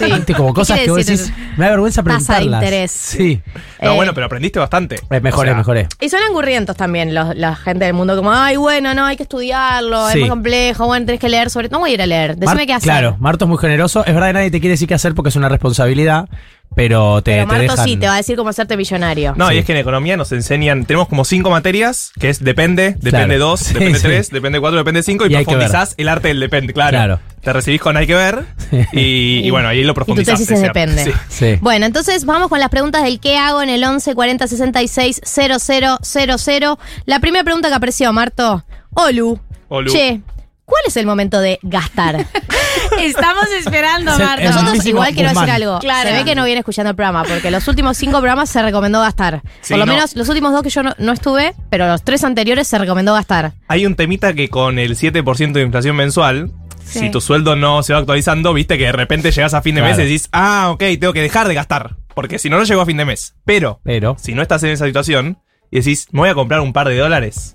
¿Viste? 0.02 0.34
Como 0.34 0.54
cosas 0.54 0.82
que 0.82 0.90
vos 0.90 1.06
decís, 1.06 1.32
me 1.56 1.64
da 1.66 1.72
vergüenza 1.72 2.04
tasa 2.04 2.34
de 2.34 2.40
preguntarlas. 2.40 2.64
interés? 2.64 2.92
Sí. 2.92 3.42
No, 3.82 3.94
Eh, 3.94 3.96
bueno, 3.96 4.14
pero 4.14 4.26
aprendiste 4.26 4.60
bastante. 4.60 4.98
Eh, 5.10 5.22
mejoré, 5.22 5.52
O 5.52 5.54
sea, 5.54 5.58
mejoré. 5.58 5.88
Y 6.02 6.10
son 6.10 6.20
angurrientos 6.28 6.76
también 6.76 7.14
los- 7.16 7.34
la 7.38 7.56
gente 7.56 7.86
del 7.86 7.94
mundo, 7.94 8.18
como, 8.18 8.34
ay, 8.34 8.58
bueno, 8.58 8.94
no, 8.94 9.06
hay 9.06 9.16
que 9.16 9.24
estudiarlo, 9.24 10.06
Sí. 10.10 10.16
es 10.16 10.20
muy 10.20 10.30
complejo, 10.30 10.86
bueno, 10.86 11.06
tenés 11.06 11.22
que 11.22 11.30
leer 11.30 11.50
sobre... 11.50 11.70
No 11.70 11.80
voy 11.80 11.92
a 11.92 11.94
ir 11.94 12.02
a 12.02 12.06
leer, 12.06 12.36
decime 12.36 12.56
Mar- 12.56 12.66
qué 12.68 12.74
hacer. 12.74 12.84
Claro, 12.92 13.16
Marto 13.22 13.46
es 13.46 13.50
muy 13.50 13.58
generoso. 13.58 14.04
Es 14.06 14.14
verdad 14.14 14.28
que 14.28 14.34
nadie 14.34 14.52
te 14.52 14.60
quiere 14.60 14.72
decir 14.74 14.90
qué 14.90 14.96
hacer 14.96 15.16
porque 15.16 15.30
es 15.30 15.38
una 15.38 15.48
responsabilidad, 15.48 16.28
pero 16.76 17.22
te, 17.22 17.32
Pero 17.32 17.42
te 17.42 17.46
Marto 17.48 17.74
dejan- 17.74 17.86
sí 17.86 17.98
te 17.98 18.08
va 18.08 18.14
a 18.14 18.18
decir 18.18 18.36
cómo 18.38 18.50
hacerte 18.50 18.78
millonario. 18.78 19.34
No, 19.36 19.50
Sí. 19.50 19.56
y 19.56 19.58
es 19.58 19.66
que 19.66 19.74
en 19.74 19.80
economía 19.80 20.16
nos 20.18 20.32
enseñan, 20.32 20.86
tenemos 20.86 21.08
como 21.10 21.26
cinco 21.26 21.50
materias, 21.50 22.12
que 22.20 22.30
es 22.30 22.44
depende, 22.44 22.96
depende 23.00 23.36
Claro. 23.36 23.40
dos, 23.40 23.60
Sí, 23.62 23.74
depende 23.74 24.00
sí. 24.00 24.04
tres, 24.08 24.30
depende 24.30 24.60
cuatro, 24.60 24.78
depende 24.78 25.04
cinco, 25.04 25.26
y, 25.26 25.32
Y 25.32 25.36
hay 25.36 25.46
que 25.46 25.52
profundizás 25.52 25.96
el 25.98 26.08
arte 26.08 26.30
del 26.30 26.40
depende, 26.40 26.74
claro. 26.74 26.92
Claro. 26.92 27.20
Te 27.42 27.54
recibís 27.54 27.80
con 27.82 27.96
hay 27.98 28.06
que 28.06 28.16
ver, 28.16 28.46
y, 28.94 29.40
y 29.44 29.50
bueno, 29.50 29.68
ahí 29.70 29.82
lo 29.84 29.86
Y 29.86 29.88
tu 29.90 29.94
profundizás. 29.96 30.40
tesis 30.40 30.52
es 30.52 30.62
depende. 30.62 31.04
Sí. 31.06 31.12
Sí. 31.30 31.58
Bueno, 31.62 31.86
entonces 31.86 32.26
vamos 32.26 32.50
con 32.50 32.60
las 32.60 32.70
preguntas 32.70 33.04
del 33.04 33.20
qué 33.20 33.38
hago 33.38 33.62
en 33.62 33.70
el 33.70 33.84
11 33.84 34.14
40 34.14 34.48
66 34.48 35.22
000. 35.24 36.78
La 37.06 37.20
primera 37.20 37.44
pregunta 37.44 37.70
que 37.70 37.76
apareció, 37.76 38.12
Marto. 38.14 38.64
Olu. 38.94 39.40
Olu. 39.70 39.92
Che, 39.92 40.22
¿cuál 40.70 40.84
es 40.88 40.96
el 40.98 41.06
momento 41.06 41.42
de 41.42 41.60
gastar? 41.64 42.26
Estamos 43.00 43.46
esperando, 43.58 44.18
Marta. 44.18 44.44
Nosotros 44.52 44.86
igual 44.86 45.14
quiero 45.14 45.30
decir 45.30 45.50
algo. 45.50 45.80
Claro. 45.80 46.10
Se 46.10 46.16
ve 46.16 46.24
que 46.26 46.36
no 46.36 46.46
viene 46.46 46.60
escuchando 46.60 46.90
el 46.92 46.96
programa, 46.96 47.24
porque 47.24 47.52
los 47.52 47.68
últimos 47.68 47.98
cinco 47.98 48.20
programas 48.20 48.50
se 48.50 48.62
recomendó 48.62 49.00
gastar. 49.02 49.42
Sí, 49.62 49.74
Por 49.74 49.80
lo 49.80 49.86
no. 49.86 49.94
menos 49.94 50.16
los 50.16 50.30
últimos 50.30 50.52
dos 50.52 50.62
que 50.64 50.70
yo 50.70 50.84
no, 50.84 50.94
no 50.98 51.12
estuve, 51.12 51.54
pero 51.70 51.88
los 51.88 52.04
tres 52.04 52.24
anteriores 52.24 52.68
se 52.68 52.78
recomendó 52.78 53.14
gastar. 53.14 53.54
Hay 53.68 53.86
un 53.86 53.96
temita 53.96 54.34
que 54.34 54.50
con 54.50 54.80
el 54.80 54.96
7% 54.96 55.52
de 55.54 55.62
inflación 55.62 55.96
mensual, 55.96 56.52
Sí. 56.86 57.00
si 57.00 57.12
tu 57.12 57.22
sueldo 57.22 57.56
no 57.56 57.84
se 57.84 57.94
va 57.94 58.00
actualizando, 58.00 58.52
viste 58.54 58.78
que 58.78 58.86
de 58.86 58.92
repente 58.92 59.32
llegas 59.32 59.54
a 59.54 59.62
fin 59.62 59.76
de 59.76 59.82
Claro. 59.82 59.96
mes 59.96 60.04
y 60.04 60.08
decís, 60.10 60.30
ah, 60.32 60.70
ok, 60.72 60.80
tengo 61.00 61.14
que 61.14 61.22
dejar 61.22 61.48
de 61.48 61.54
gastar, 61.54 61.96
porque 62.16 62.40
si 62.40 62.50
no, 62.50 62.58
no 62.58 62.64
llego 62.64 62.82
a 62.82 62.86
fin 62.86 62.98
de 62.98 63.06
mes. 63.06 63.36
Pero, 63.46 63.80
Pero. 63.84 64.16
si 64.20 64.34
no 64.34 64.42
estás 64.42 64.64
en 64.64 64.72
esa 64.72 64.86
situación 64.88 65.38
y 65.70 65.78
decís, 65.80 66.08
me 66.12 66.22
voy 66.22 66.30
a 66.30 66.34
comprar 66.34 66.62
un 66.62 66.74
par 66.74 66.88
de 66.88 66.98
dólares, 66.98 67.54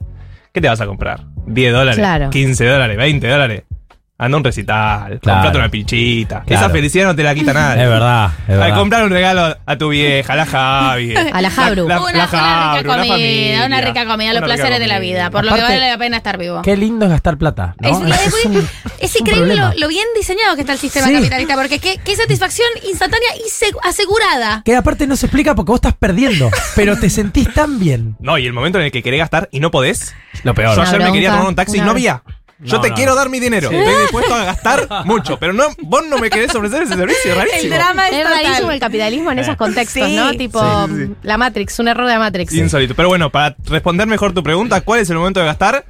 ¿qué 0.54 0.60
te 0.60 0.68
vas 0.68 0.80
a 0.80 0.86
comprar? 0.86 1.24
¿10 1.48 1.72
dólares? 1.72 1.96
Claro. 1.96 2.30
¿15 2.30 2.70
dólares? 2.70 2.96
¿20 2.96 3.28
dólares? 3.28 3.64
Anda 4.16 4.36
a 4.36 4.38
un 4.38 4.44
recital, 4.44 5.18
Claro. 5.20 5.38
comprate 5.38 5.58
una 5.58 5.68
pinchita. 5.68 6.44
Claro. 6.46 6.66
Esa 6.66 6.70
felicidad 6.72 7.06
no 7.06 7.16
te 7.16 7.24
la 7.24 7.34
quita 7.34 7.52
nadie. 7.52 7.82
Es 7.82 7.88
verdad, 7.88 8.30
es 8.42 8.48
verdad. 8.56 8.76
comprar 8.78 9.02
un 9.04 9.10
regalo 9.10 9.56
a 9.66 9.76
tu 9.76 9.88
vieja, 9.88 10.32
a 10.34 10.36
la 10.36 10.46
Javi. 10.46 11.14
A 11.32 11.42
la 11.42 11.50
Jabru. 11.50 11.88
La, 11.88 12.00
Una, 12.00 12.12
la 12.12 12.26
una 12.28 12.74
rica 12.78 12.88
comida, 12.94 13.06
familia. 13.12 13.66
una 13.66 13.80
rica 13.80 14.06
comida, 14.06 14.32
los 14.34 14.42
placeres 14.44 14.78
de 14.78 14.86
la 14.86 15.00
vida, 15.00 15.30
por 15.30 15.44
lo 15.44 15.52
que 15.52 15.60
vale 15.60 15.80
la 15.90 15.98
pena 15.98 16.16
estar 16.18 16.38
vivo. 16.38 16.62
Qué 16.62 16.76
lindo 16.76 17.06
es 17.06 17.10
gastar 17.10 17.36
plata. 17.38 17.74
¿no? 17.80 17.88
Es, 18.06 18.20
es 18.34 18.46
muy- 18.46 18.56
un- 18.58 18.68
es 19.00 19.14
un 19.16 19.20
increíble 19.26 19.56
lo, 19.76 19.88
bien 19.88 20.06
diseñado 20.16 20.54
que 20.54 20.60
está 20.60 20.74
el 20.74 20.78
sistema 20.78 21.08
Sí. 21.08 21.14
capitalista, 21.14 21.54
porque 21.56 21.80
qué, 21.80 21.98
qué 22.04 22.14
satisfacción 22.14 22.68
instantánea 22.88 23.30
y 23.36 23.48
seg- 23.50 23.76
asegurada. 23.82 24.62
Que 24.64 24.76
aparte 24.76 25.08
no 25.08 25.16
se 25.16 25.26
explica 25.26 25.56
porque 25.56 25.70
vos 25.72 25.78
estás 25.78 25.94
perdiendo, 25.94 26.50
pero 26.76 26.96
te 26.96 27.10
sentís 27.10 27.52
tan 27.52 27.80
bien. 27.80 28.16
No, 28.20 28.38
y 28.38 28.46
el 28.46 28.52
momento 28.52 28.78
en 28.78 28.84
el 28.84 28.92
que 28.92 29.02
querés 29.02 29.18
gastar 29.18 29.48
y 29.50 29.58
no 29.58 29.72
podés. 29.72 30.14
Lo 30.44 30.54
peor. 30.54 30.76
Yo 30.76 30.82
ayer 30.82 31.00
me 31.02 31.10
quería 31.12 31.30
tomar 31.32 31.46
un 31.48 31.56
taxi 31.56 31.78
y 31.78 31.80
no 31.80 31.90
había. 31.90 32.22
Yo 32.64 32.76
No, 32.78 32.82
te 32.82 32.88
no, 32.90 32.94
quiero 32.96 33.10
no. 33.12 33.16
dar 33.16 33.28
mi 33.28 33.38
dinero. 33.40 33.70
Estoy 33.70 34.00
dispuesto 34.02 34.34
a 34.34 34.44
gastar 34.44 34.88
mucho, 35.04 35.38
pero 35.38 35.52
no, 35.52 35.64
vos 35.82 36.02
no 36.08 36.18
me 36.18 36.30
querés 36.30 36.54
ofrecer 36.54 36.82
ese 36.84 36.94
servicio, 36.96 37.32
El 37.32 37.38
rarísimo. 37.38 37.74
drama 37.74 38.08
es, 38.08 38.14
Es 38.14 38.24
rarísimo 38.30 38.70
el 38.72 38.80
capitalismo 38.80 39.30
en 39.32 39.38
esos 39.38 39.56
contextos, 39.56 40.08
Sí. 40.08 40.16
¿no? 40.16 40.32
Tipo 40.32 40.60
Sí, 40.88 40.94
sí, 40.96 41.06
sí. 41.06 41.14
la 41.22 41.36
Matrix, 41.38 41.78
un 41.78 41.88
error 41.88 42.06
de 42.06 42.12
la 42.14 42.18
Matrix. 42.18 42.52
Insólito. 42.54 42.94
Pero 42.94 43.08
bueno, 43.08 43.30
para 43.30 43.54
responder 43.66 44.06
mejor 44.06 44.32
tu 44.32 44.42
pregunta, 44.42 44.80
¿cuál 44.80 45.00
es 45.00 45.10
el 45.10 45.16
momento 45.18 45.40
de 45.40 45.46
gastar? 45.46 45.84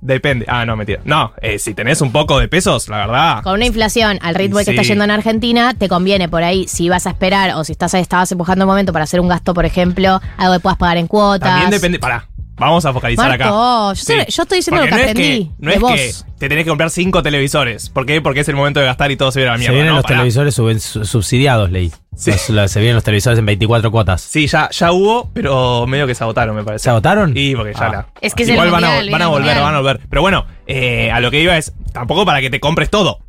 Depende. 0.00 0.44
Ah, 0.48 0.66
no, 0.66 0.76
mentira. 0.76 1.00
No, 1.04 1.32
eh, 1.40 1.58
si 1.58 1.72
tenés 1.72 2.02
un 2.02 2.12
poco 2.12 2.38
de 2.38 2.46
pesos, 2.46 2.88
la 2.90 2.98
verdad. 2.98 3.42
Con 3.42 3.54
una 3.54 3.64
inflación 3.64 4.18
al 4.20 4.34
ritmo 4.34 4.58
que 4.58 4.70
está 4.70 4.82
yendo 4.82 5.02
en 5.04 5.10
Argentina, 5.10 5.72
te 5.72 5.88
conviene 5.88 6.28
por 6.28 6.42
ahí, 6.42 6.66
si 6.68 6.90
vas 6.90 7.06
a 7.06 7.10
esperar 7.10 7.54
o 7.54 7.64
si 7.64 7.72
estás 7.72 7.94
estabas 7.94 8.30
empujando 8.30 8.66
un 8.66 8.70
momento 8.70 8.92
para 8.92 9.04
hacer 9.04 9.20
un 9.20 9.28
gasto, 9.28 9.54
por 9.54 9.64
ejemplo, 9.64 10.20
algo 10.36 10.52
que 10.54 10.60
puedas 10.60 10.76
pagar 10.76 10.98
en 10.98 11.06
cuotas. 11.06 11.48
También 11.48 11.70
depende. 11.70 11.98
Pará, 11.98 12.26
vamos 12.56 12.84
a 12.84 12.92
focalizar 12.92 13.28
Marco, 13.28 13.44
acá. 13.44 13.94
yo 13.94 14.14
yo 14.28 14.42
estoy 14.42 14.58
diciendo 14.58 14.80
Porque 14.82 14.90
lo 14.90 14.90
que 14.90 14.90
no 14.90 14.96
es 14.96 15.10
aprendí 15.10 15.50
no 15.58 15.70
de 15.70 15.76
es 15.76 15.80
vos. 15.82 15.92
que 15.92 16.32
te 16.38 16.48
tenés 16.48 16.64
que 16.64 16.68
comprar 16.70 16.90
cinco 16.90 17.22
televisores. 17.22 17.88
¿Por 17.90 18.06
qué? 18.06 18.20
Porque 18.20 18.40
es 18.40 18.48
el 18.48 18.56
momento 18.56 18.80
de 18.80 18.86
gastar 18.86 19.10
y 19.10 19.16
todo 19.16 19.30
se 19.32 19.40
viene 19.40 19.50
a 19.50 19.52
la 19.52 19.58
Se 19.58 19.60
mierda. 19.62 19.74
vienen 19.74 19.90
No, 19.90 19.96
los 19.96 20.02
pará. 20.04 20.16
televisores 20.16 20.58
suben- 20.58 20.78
su- 20.80 21.04
subsidiados, 21.04 21.70
leí. 21.70 21.90
Sí. 22.16 22.30
Los- 22.30 22.50
los- 22.50 22.70
se 22.70 22.80
vienen 22.80 22.94
los 22.96 23.04
televisores 23.04 23.38
en 23.38 23.46
24 23.46 23.90
cuotas. 23.90 24.20
Sí, 24.20 24.46
ya, 24.46 24.68
ya 24.70 24.92
hubo, 24.92 25.30
pero 25.32 25.86
medio 25.86 26.06
que 26.06 26.14
se 26.14 26.22
agotaron, 26.22 26.54
me 26.54 26.62
parece. 26.64 26.84
¿Se 26.84 26.90
agotaron? 26.90 27.32
Y 27.36 27.54
porque 27.56 27.72
ya 27.72 27.86
Ah. 27.86 27.90
la. 27.92 28.06
Es 28.20 28.34
que 28.34 28.42
es 28.44 28.48
Igual 28.50 28.66
el 28.68 28.72
van, 28.72 28.84
a, 28.84 28.88
van 28.88 28.96
volver, 28.96 29.28
mundial. 29.28 29.60
van 29.62 29.74
a 29.74 29.78
volver. 29.78 30.00
Pero 30.08 30.22
bueno, 30.22 30.46
eh, 30.66 31.10
a 31.10 31.20
lo 31.20 31.30
que 31.30 31.40
iba 31.40 31.56
es, 31.56 31.72
tampoco 31.92 32.24
para 32.24 32.40
que 32.40 32.50
te 32.50 32.60
compres 32.60 32.90
todo. 32.90 33.20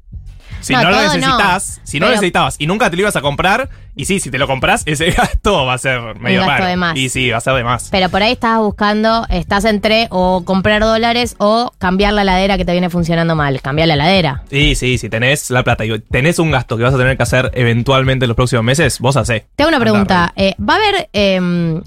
Si 0.65 0.73
No, 0.73 0.83
no, 0.83 0.89
lo 0.89 0.95
no. 0.97 1.01
necesitas, 1.03 1.79
si 1.83 1.99
no 1.99 2.07
lo 2.07 2.11
necesitabas 2.13 2.55
y 2.59 2.65
nunca 2.67 2.89
te 2.89 2.95
lo 2.95 3.01
ibas 3.03 3.15
a 3.15 3.21
comprar, 3.21 3.69
y 3.95 4.05
sí, 4.05 4.19
si 4.19 4.29
te 4.31 4.37
lo 4.37 4.47
compras, 4.47 4.83
ese 4.87 5.11
gasto 5.11 5.65
va 5.65 5.73
a 5.75 5.77
ser 5.77 6.01
medio 6.19 6.39
gasto 6.41 6.51
raro. 6.53 6.65
de 6.65 6.75
más. 6.75 6.97
Y 6.97 7.09
sí, 7.09 7.29
va 7.29 7.37
a 7.37 7.41
ser 7.41 7.53
de 7.53 7.63
más. 7.63 7.89
Pero 7.91 8.09
por 8.09 8.21
ahí 8.23 8.31
estás 8.33 8.57
buscando, 8.59 9.25
estás 9.29 9.63
entre 9.65 10.07
o 10.09 10.43
comprar 10.43 10.81
dólares 10.81 11.35
o 11.37 11.71
cambiar 11.77 12.13
la 12.13 12.23
heladera 12.23 12.57
que 12.57 12.65
te 12.65 12.71
viene 12.71 12.89
funcionando 12.89 13.35
mal. 13.35 13.61
Cambiar 13.61 13.87
la 13.87 13.93
heladera. 13.93 14.43
Sí, 14.49 14.75
sí, 14.75 14.97
si 14.97 15.07
tenés 15.09 15.49
la 15.51 15.63
plata 15.63 15.85
y 15.85 15.99
tenés 15.99 16.39
un 16.39 16.51
gasto 16.51 16.77
que 16.77 16.83
vas 16.83 16.93
a 16.93 16.97
tener 16.97 17.15
que 17.15 17.23
hacer 17.23 17.51
eventualmente 17.53 18.25
en 18.25 18.29
los 18.29 18.35
próximos 18.35 18.65
meses, 18.65 18.99
vos 18.99 19.15
hacé. 19.17 19.45
Te 19.55 19.63
hago 19.63 19.69
una 19.69 19.79
pregunta. 19.79 20.33
eh, 20.35 20.55
¿Va 20.59 20.73
a 20.73 20.77
haber 20.77 21.09
eh, 21.13 21.39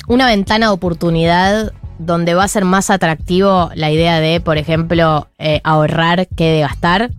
una 0.07 0.27
ventana 0.27 0.67
de 0.69 0.73
oportunidad 0.73 1.73
donde 1.99 2.35
va 2.35 2.45
a 2.45 2.49
ser 2.49 2.65
más 2.65 2.91
atractivo 2.91 3.71
la 3.75 3.91
idea 3.91 4.21
de, 4.21 4.41
por 4.41 4.57
ejemplo, 4.57 5.27
eh, 5.39 5.61
ahorrar 5.65 6.29
que 6.29 6.45
de 6.53 6.61
gastar? 6.61 7.11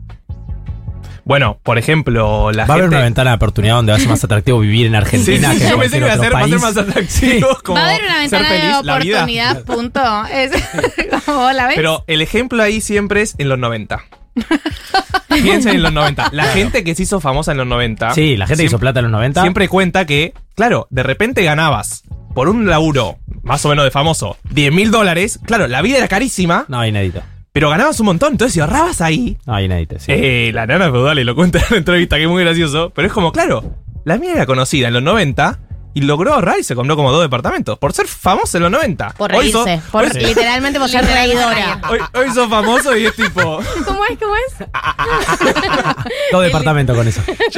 Bueno, 1.30 1.60
por 1.62 1.78
ejemplo, 1.78 2.52
la 2.52 2.66
Va 2.66 2.74
a 2.74 2.74
haber 2.74 2.86
gente. 2.86 2.96
una 2.96 3.04
ventana 3.06 3.30
de 3.30 3.36
oportunidad 3.36 3.76
donde 3.76 3.92
va 3.92 3.98
a 3.98 4.02
ser 4.02 4.10
más 4.10 4.24
atractivo 4.24 4.60
vivir 4.60 4.88
en 4.88 4.94
Sí, 4.94 4.98
Argentina 4.98 5.52
sí, 5.54 5.60
que 5.60 5.64
en 5.66 5.70
yo 5.70 5.78
pensé 5.80 6.00
que 6.00 6.06
iba 6.06 6.14
a 6.14 6.18
ser, 6.18 6.34
va 6.34 6.40
a 6.40 6.42
ser 6.42 6.50
país. 6.50 6.62
más 6.64 6.78
atractivo. 6.78 7.48
como 7.64 7.80
Va 7.80 7.86
a 7.86 7.90
haber 7.92 8.04
una 8.04 8.20
ventana 8.20 8.52
de 8.52 8.74
oportunidad, 8.76 9.64
punto. 9.64 10.02
Es 10.34 10.52
como 11.28 11.52
la 11.52 11.68
ves. 11.68 11.76
Pero 11.76 12.04
el 12.08 12.24
ejemplo 12.24 12.64
ahí 12.64 12.82
siempre 12.82 13.22
es 13.22 13.36
en 13.38 13.48
los 13.48 13.60
90. 13.60 14.04
Piensen 15.30 15.76
en 15.76 15.84
los 15.84 15.94
90. 15.94 16.30
La 16.32 16.46
gente 16.46 16.84
que 16.84 16.96
se 16.96 17.04
hizo 17.04 17.20
famosa 17.20 17.52
en 17.52 17.60
los 17.60 17.68
90. 17.68 18.12
Sí, 18.16 18.36
la 18.36 18.48
gente 18.48 18.64
que 18.64 18.68
hizo 18.68 18.80
plata 18.80 19.00
en 19.00 19.04
los 19.04 19.12
90. 19.12 19.42
siempre 19.42 19.68
cuenta 19.68 20.06
que, 20.06 20.34
claro, 20.56 20.88
de 20.90 21.04
repente 21.04 21.44
ganabas 21.44 22.04
por 22.34 22.50
un 22.50 22.68
laburo 22.68 23.18
más 23.44 23.64
o 23.66 23.70
menos 23.70 23.86
de 23.86 23.92
famoso 23.92 24.38
10 24.50 24.74
mil 24.74 24.90
dólares. 24.90 25.40
Claro, 25.46 25.68
la 25.68 25.84
vida 25.84 25.98
era 25.98 26.08
carísima, 26.08 26.66
No, 26.70 26.84
inédito. 26.84 27.22
Pero 27.52 27.70
ganabas 27.70 28.00
un 28.00 28.06
montón. 28.08 28.34
Entonces, 28.34 28.54
si 28.54 28.60
ahorrabas 28.60 29.02
ahí, 29.02 29.38
No, 29.46 29.60
inédito, 29.60 29.98
sí. 30.00 30.12
eh, 30.12 30.52
la 30.54 30.66
nana 30.68 30.90
feudal 30.92 31.20
y 31.20 31.24
lo 31.24 31.36
cuenta 31.36 31.60
en 31.60 31.66
la 31.72 31.78
entrevista, 31.78 32.18
que 32.18 32.24
es 32.24 32.30
muy 32.30 32.44
gracioso. 32.44 32.92
Pero 32.96 33.08
es 33.08 33.14
como, 33.14 33.32
claro, 33.32 33.64
la 34.06 34.18
mía 34.18 34.34
era 34.34 34.46
conocida 34.46 34.88
en 34.88 34.94
los 34.94 35.04
90 35.04 35.60
y 35.96 36.02
logró 36.02 36.34
ahorrar 36.36 36.60
y 36.60 36.64
se 36.64 36.76
compró 36.76 36.96
como 36.96 37.12
dos 37.12 37.22
departamentos. 37.24 37.78
Por 37.80 37.94
ser 37.94 38.06
famosa 38.08 38.60
en 38.60 38.64
los 38.64 38.72
90. 38.72 39.16
Por 39.18 39.34
Hoy 39.36 39.52
sos- 39.52 39.66
reírse. 39.66 39.84
por- 39.92 40.04
hoy- 40.06 40.12
Literalmente 40.24 40.80
por 40.80 40.88
ser 40.88 41.04
reidora. 41.04 41.82
Hoy, 41.90 42.00
hoy 42.14 42.30
sos 42.32 42.48
famoso 42.48 42.96
y 42.96 43.08
es 43.08 43.16
tipo. 43.16 43.42
¿Cómo 43.86 44.06
es? 44.06 44.18
¿Cómo 44.20 44.34
es? 44.36 44.68
Dos 46.32 46.44
departamentos 46.44 46.96
con 46.96 47.08
eso. 47.08 47.22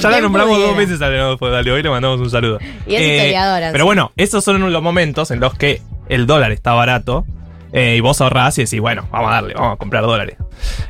Ya 0.00 0.10
la 0.10 0.20
nombramos 0.20 0.58
dos 0.58 0.76
veces 0.76 1.00
a 1.02 1.08
Leonardo 1.08 1.38
Feudal 1.38 1.66
y 1.66 1.70
hoy 1.70 1.82
le 1.82 1.90
mandamos 1.90 2.20
un 2.20 2.30
saludo. 2.30 2.58
Eh, 2.60 2.74
Y 2.86 2.94
es 2.94 3.02
historiadora, 3.16 3.72
Pero 3.72 3.84
sí. 3.84 3.86
bueno, 3.86 4.12
esos 4.16 4.44
son 4.44 4.72
los 4.72 4.82
momentos 4.82 5.30
en 5.30 5.40
los 5.40 5.54
que 5.54 5.80
el 6.08 6.26
dólar 6.26 6.52
está 6.52 6.72
barato 6.74 7.24
eh, 7.72 7.94
y 7.96 8.00
vos 8.00 8.20
ahorrás 8.20 8.58
y 8.58 8.64
decís, 8.64 8.80
bueno, 8.80 9.06
vamos 9.10 9.30
a 9.30 9.34
darle, 9.34 9.54
vamos 9.54 9.74
a 9.74 9.76
comprar 9.76 10.02
dólares. 10.02 10.36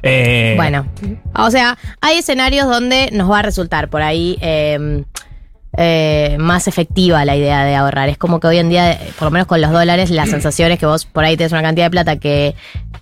Eh, 0.02 0.54
Bueno, 0.56 0.86
o 1.34 1.50
sea, 1.50 1.76
hay 2.00 2.18
escenarios 2.18 2.66
donde 2.68 3.10
nos 3.12 3.30
va 3.30 3.40
a 3.40 3.42
resultar 3.42 3.88
por 3.90 4.02
ahí 4.02 4.38
eh, 4.40 5.04
eh, 5.76 6.36
más 6.40 6.66
efectiva 6.66 7.24
la 7.24 7.36
idea 7.36 7.64
de 7.64 7.76
ahorrar. 7.76 8.08
Es 8.08 8.18
como 8.18 8.40
que 8.40 8.48
hoy 8.48 8.58
en 8.58 8.68
día, 8.70 8.98
por 9.18 9.26
lo 9.26 9.30
menos 9.30 9.46
con 9.46 9.60
los 9.60 9.70
dólares, 9.70 10.10
la 10.10 10.26
sensación 10.26 10.72
es 10.72 10.78
que 10.78 10.86
vos 10.86 11.04
por 11.04 11.24
ahí 11.24 11.36
tenés 11.36 11.52
una 11.52 11.62
cantidad 11.62 11.86
de 11.86 11.90
plata 11.90 12.16
que 12.16 12.54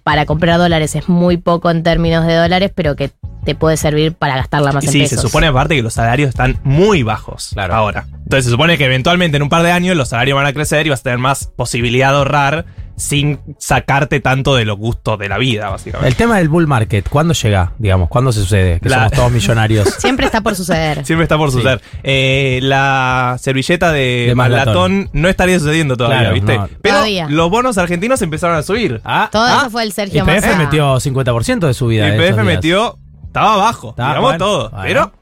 para 0.02 0.26
comprar 0.26 0.58
dólares 0.58 0.94
es 0.94 1.08
muy 1.08 1.36
poco 1.36 1.70
en 1.70 1.82
términos 1.82 2.26
de 2.26 2.34
dólares, 2.34 2.70
pero 2.74 2.96
que 2.96 3.10
te 3.44 3.54
puede 3.54 3.76
servir 3.78 4.12
para 4.14 4.36
gastarla 4.36 4.72
más 4.72 4.84
en 4.84 4.90
sí, 4.90 5.00
pesos. 5.00 5.20
se 5.20 5.26
supone 5.26 5.46
aparte 5.46 5.74
que 5.76 5.82
los 5.82 5.94
salarios 5.94 6.28
están 6.28 6.58
muy 6.64 7.02
bajos 7.02 7.50
Claro. 7.54 7.74
ahora. 7.74 8.06
Entonces 8.12 8.44
se 8.44 8.50
supone 8.50 8.76
que 8.76 8.84
eventualmente 8.84 9.36
en 9.38 9.42
un 9.42 9.48
par 9.48 9.62
de 9.62 9.70
años 9.72 9.96
los 9.96 10.08
salarios 10.10 10.36
van 10.36 10.46
a 10.46 10.52
crecer 10.52 10.86
y 10.86 10.90
vas 10.90 11.00
a 11.00 11.02
tener 11.04 11.18
más 11.18 11.46
posibilidad 11.56 12.10
de 12.10 12.16
ahorrar 12.18 12.64
sin 12.98 13.40
sacarte 13.58 14.20
tanto 14.20 14.54
de 14.56 14.64
los 14.64 14.76
gustos 14.76 15.18
de 15.18 15.28
la 15.28 15.38
vida, 15.38 15.70
básicamente. 15.70 16.08
El 16.08 16.16
tema 16.16 16.38
del 16.38 16.48
bull 16.48 16.66
market, 16.66 17.08
¿cuándo 17.08 17.32
llega? 17.34 17.72
Digamos, 17.78 18.08
¿cuándo 18.08 18.32
se 18.32 18.40
sucede? 18.40 18.80
Que 18.80 18.88
La- 18.88 18.96
somos 18.96 19.12
todos 19.12 19.32
millonarios. 19.32 19.88
Siempre 19.98 20.26
está 20.26 20.40
por 20.40 20.54
suceder. 20.54 21.04
Siempre 21.06 21.22
está 21.24 21.36
por 21.38 21.50
Sí. 21.50 21.56
suceder. 21.58 21.80
Eh, 22.02 22.60
la 22.62 23.36
servilleta 23.40 23.92
de, 23.92 24.34
De 24.36 25.08
no 25.12 25.28
estaría 25.28 25.58
sucediendo 25.58 25.96
todavía, 25.96 26.18
Claro, 26.20 26.34
¿viste? 26.34 26.56
no. 26.58 26.68
Pero 26.82 26.94
Todavía. 26.96 27.26
los 27.30 27.50
bonos 27.50 27.78
argentinos 27.78 28.20
empezaron 28.22 28.56
a 28.56 28.62
subir. 28.62 29.00
Ah, 29.04 29.28
Todo 29.32 29.44
ah, 29.44 29.58
eso 29.62 29.70
fue 29.70 29.82
el 29.84 29.92
Sergio 29.92 30.24
Massa. 30.24 30.56
metió 30.56 31.00
50% 31.00 31.66
de 31.66 31.74
su 31.74 31.90
Y 31.90 31.96
vida. 31.96 32.08
el 32.08 32.14
esos 32.14 32.24
PF 32.36 32.42
días. 32.42 32.46
metió. 32.56 32.98
Estaba 33.26 33.54
abajo. 33.54 33.94
Digamos 33.96 34.20
bueno, 34.22 34.38
todo. 34.38 34.70
bueno. 34.70 34.82
Pero 34.84 35.12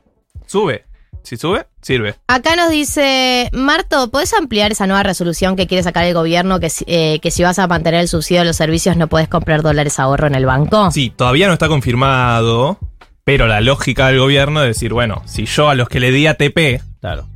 sube. 0.46 0.84
Si 1.26 1.36
sube, 1.36 1.66
sirve. 1.82 2.14
Acá 2.28 2.54
nos 2.54 2.70
dice, 2.70 3.50
Marto, 3.52 4.12
¿puedes 4.12 4.32
ampliar 4.32 4.70
esa 4.70 4.86
nueva 4.86 5.02
resolución 5.02 5.56
que 5.56 5.66
quiere 5.66 5.82
sacar 5.82 6.04
el 6.04 6.14
gobierno 6.14 6.60
que, 6.60 6.70
si- 6.70 6.84
eh, 6.86 7.18
que 7.20 7.32
si 7.32 7.42
vas 7.42 7.58
a 7.58 7.66
mantener 7.66 8.02
el 8.02 8.06
subsidio 8.06 8.42
de 8.42 8.46
los 8.46 8.56
servicios 8.56 8.96
no 8.96 9.08
puedes 9.08 9.26
comprar 9.26 9.62
dólares 9.62 9.98
ahorro 9.98 10.28
en 10.28 10.36
el 10.36 10.46
banco? 10.46 10.92
Sí, 10.92 11.12
todavía 11.14 11.48
no 11.48 11.54
está 11.54 11.66
confirmado. 11.66 12.78
Pero 13.24 13.48
la 13.48 13.60
lógica 13.60 14.06
del 14.06 14.20
gobierno 14.20 14.62
es 14.62 14.68
decir, 14.68 14.92
bueno, 14.92 15.20
si 15.26 15.46
yo 15.46 15.68
a 15.68 15.74
los 15.74 15.88
que 15.88 15.98
le 15.98 16.12
di 16.12 16.28
ATP 16.28 16.80
Claro. 17.00 17.26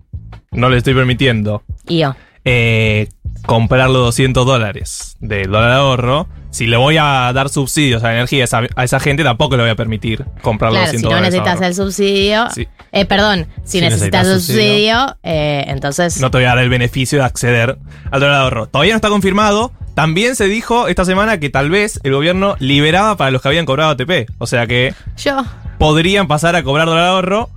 no 0.52 0.68
le 0.70 0.76
estoy 0.76 0.94
permitiendo 0.94 1.64
Y 1.88 1.98
yo. 1.98 2.14
eh, 2.44 3.08
comprar 3.46 3.88
los 3.90 4.02
200 4.06 4.46
dólares 4.46 5.16
del 5.20 5.50
dólar 5.50 5.70
de 5.70 5.76
ahorro, 5.76 6.28
si 6.50 6.66
le 6.66 6.76
voy 6.76 6.96
a 6.98 7.30
dar 7.32 7.48
subsidios 7.48 8.02
a 8.02 8.08
la 8.08 8.14
energía 8.14 8.42
a 8.42 8.44
esa, 8.44 8.62
a 8.74 8.84
esa 8.84 9.00
gente, 9.00 9.22
tampoco 9.24 9.56
le 9.56 9.62
voy 9.62 9.70
a 9.70 9.76
permitir 9.76 10.24
comprar 10.42 10.72
los 10.72 10.80
Claro, 10.80 10.90
si 10.98 11.02
200 11.02 11.10
no 11.10 11.16
dólares. 11.16 11.32
de 11.32 11.38
necesitas 11.40 11.54
ahorro. 11.54 11.66
el 11.66 11.74
subsidio, 11.74 12.50
Sí. 12.50 12.68
eh, 12.92 13.04
perdón, 13.06 13.46
si, 13.64 13.78
Si 13.78 13.80
necesitas 13.80 14.24
necesitas 14.24 14.26
el 14.26 14.40
subsidio, 14.40 15.16
eh, 15.22 15.64
entonces... 15.68 16.20
No 16.20 16.30
te 16.30 16.38
voy 16.38 16.44
a 16.46 16.48
dar 16.50 16.58
el 16.58 16.68
beneficio 16.68 17.18
de 17.20 17.24
acceder 17.24 17.78
al 18.10 18.20
dólar 18.20 18.36
de 18.36 18.42
ahorro. 18.42 18.66
Todavía 18.66 18.92
no 18.94 18.96
está 18.96 19.08
confirmado. 19.08 19.72
También 19.94 20.34
se 20.36 20.46
dijo 20.46 20.88
esta 20.88 21.04
semana 21.04 21.38
que 21.40 21.50
tal 21.50 21.68
vez 21.70 22.00
el 22.04 22.12
gobierno 22.14 22.56
liberaba 22.58 23.16
para 23.16 23.30
los 23.30 23.42
que 23.42 23.48
habían 23.48 23.66
cobrado 23.66 23.90
ATP. 23.90 24.28
O 24.38 24.46
sea 24.46 24.66
que 24.66 24.94
Yo... 25.16 25.44
podrían 25.78 26.26
pasar 26.28 26.56
a 26.56 26.62
cobrar 26.62 26.86
dólar 26.86 27.04
de 27.04 27.08
ahorro. 27.10 27.50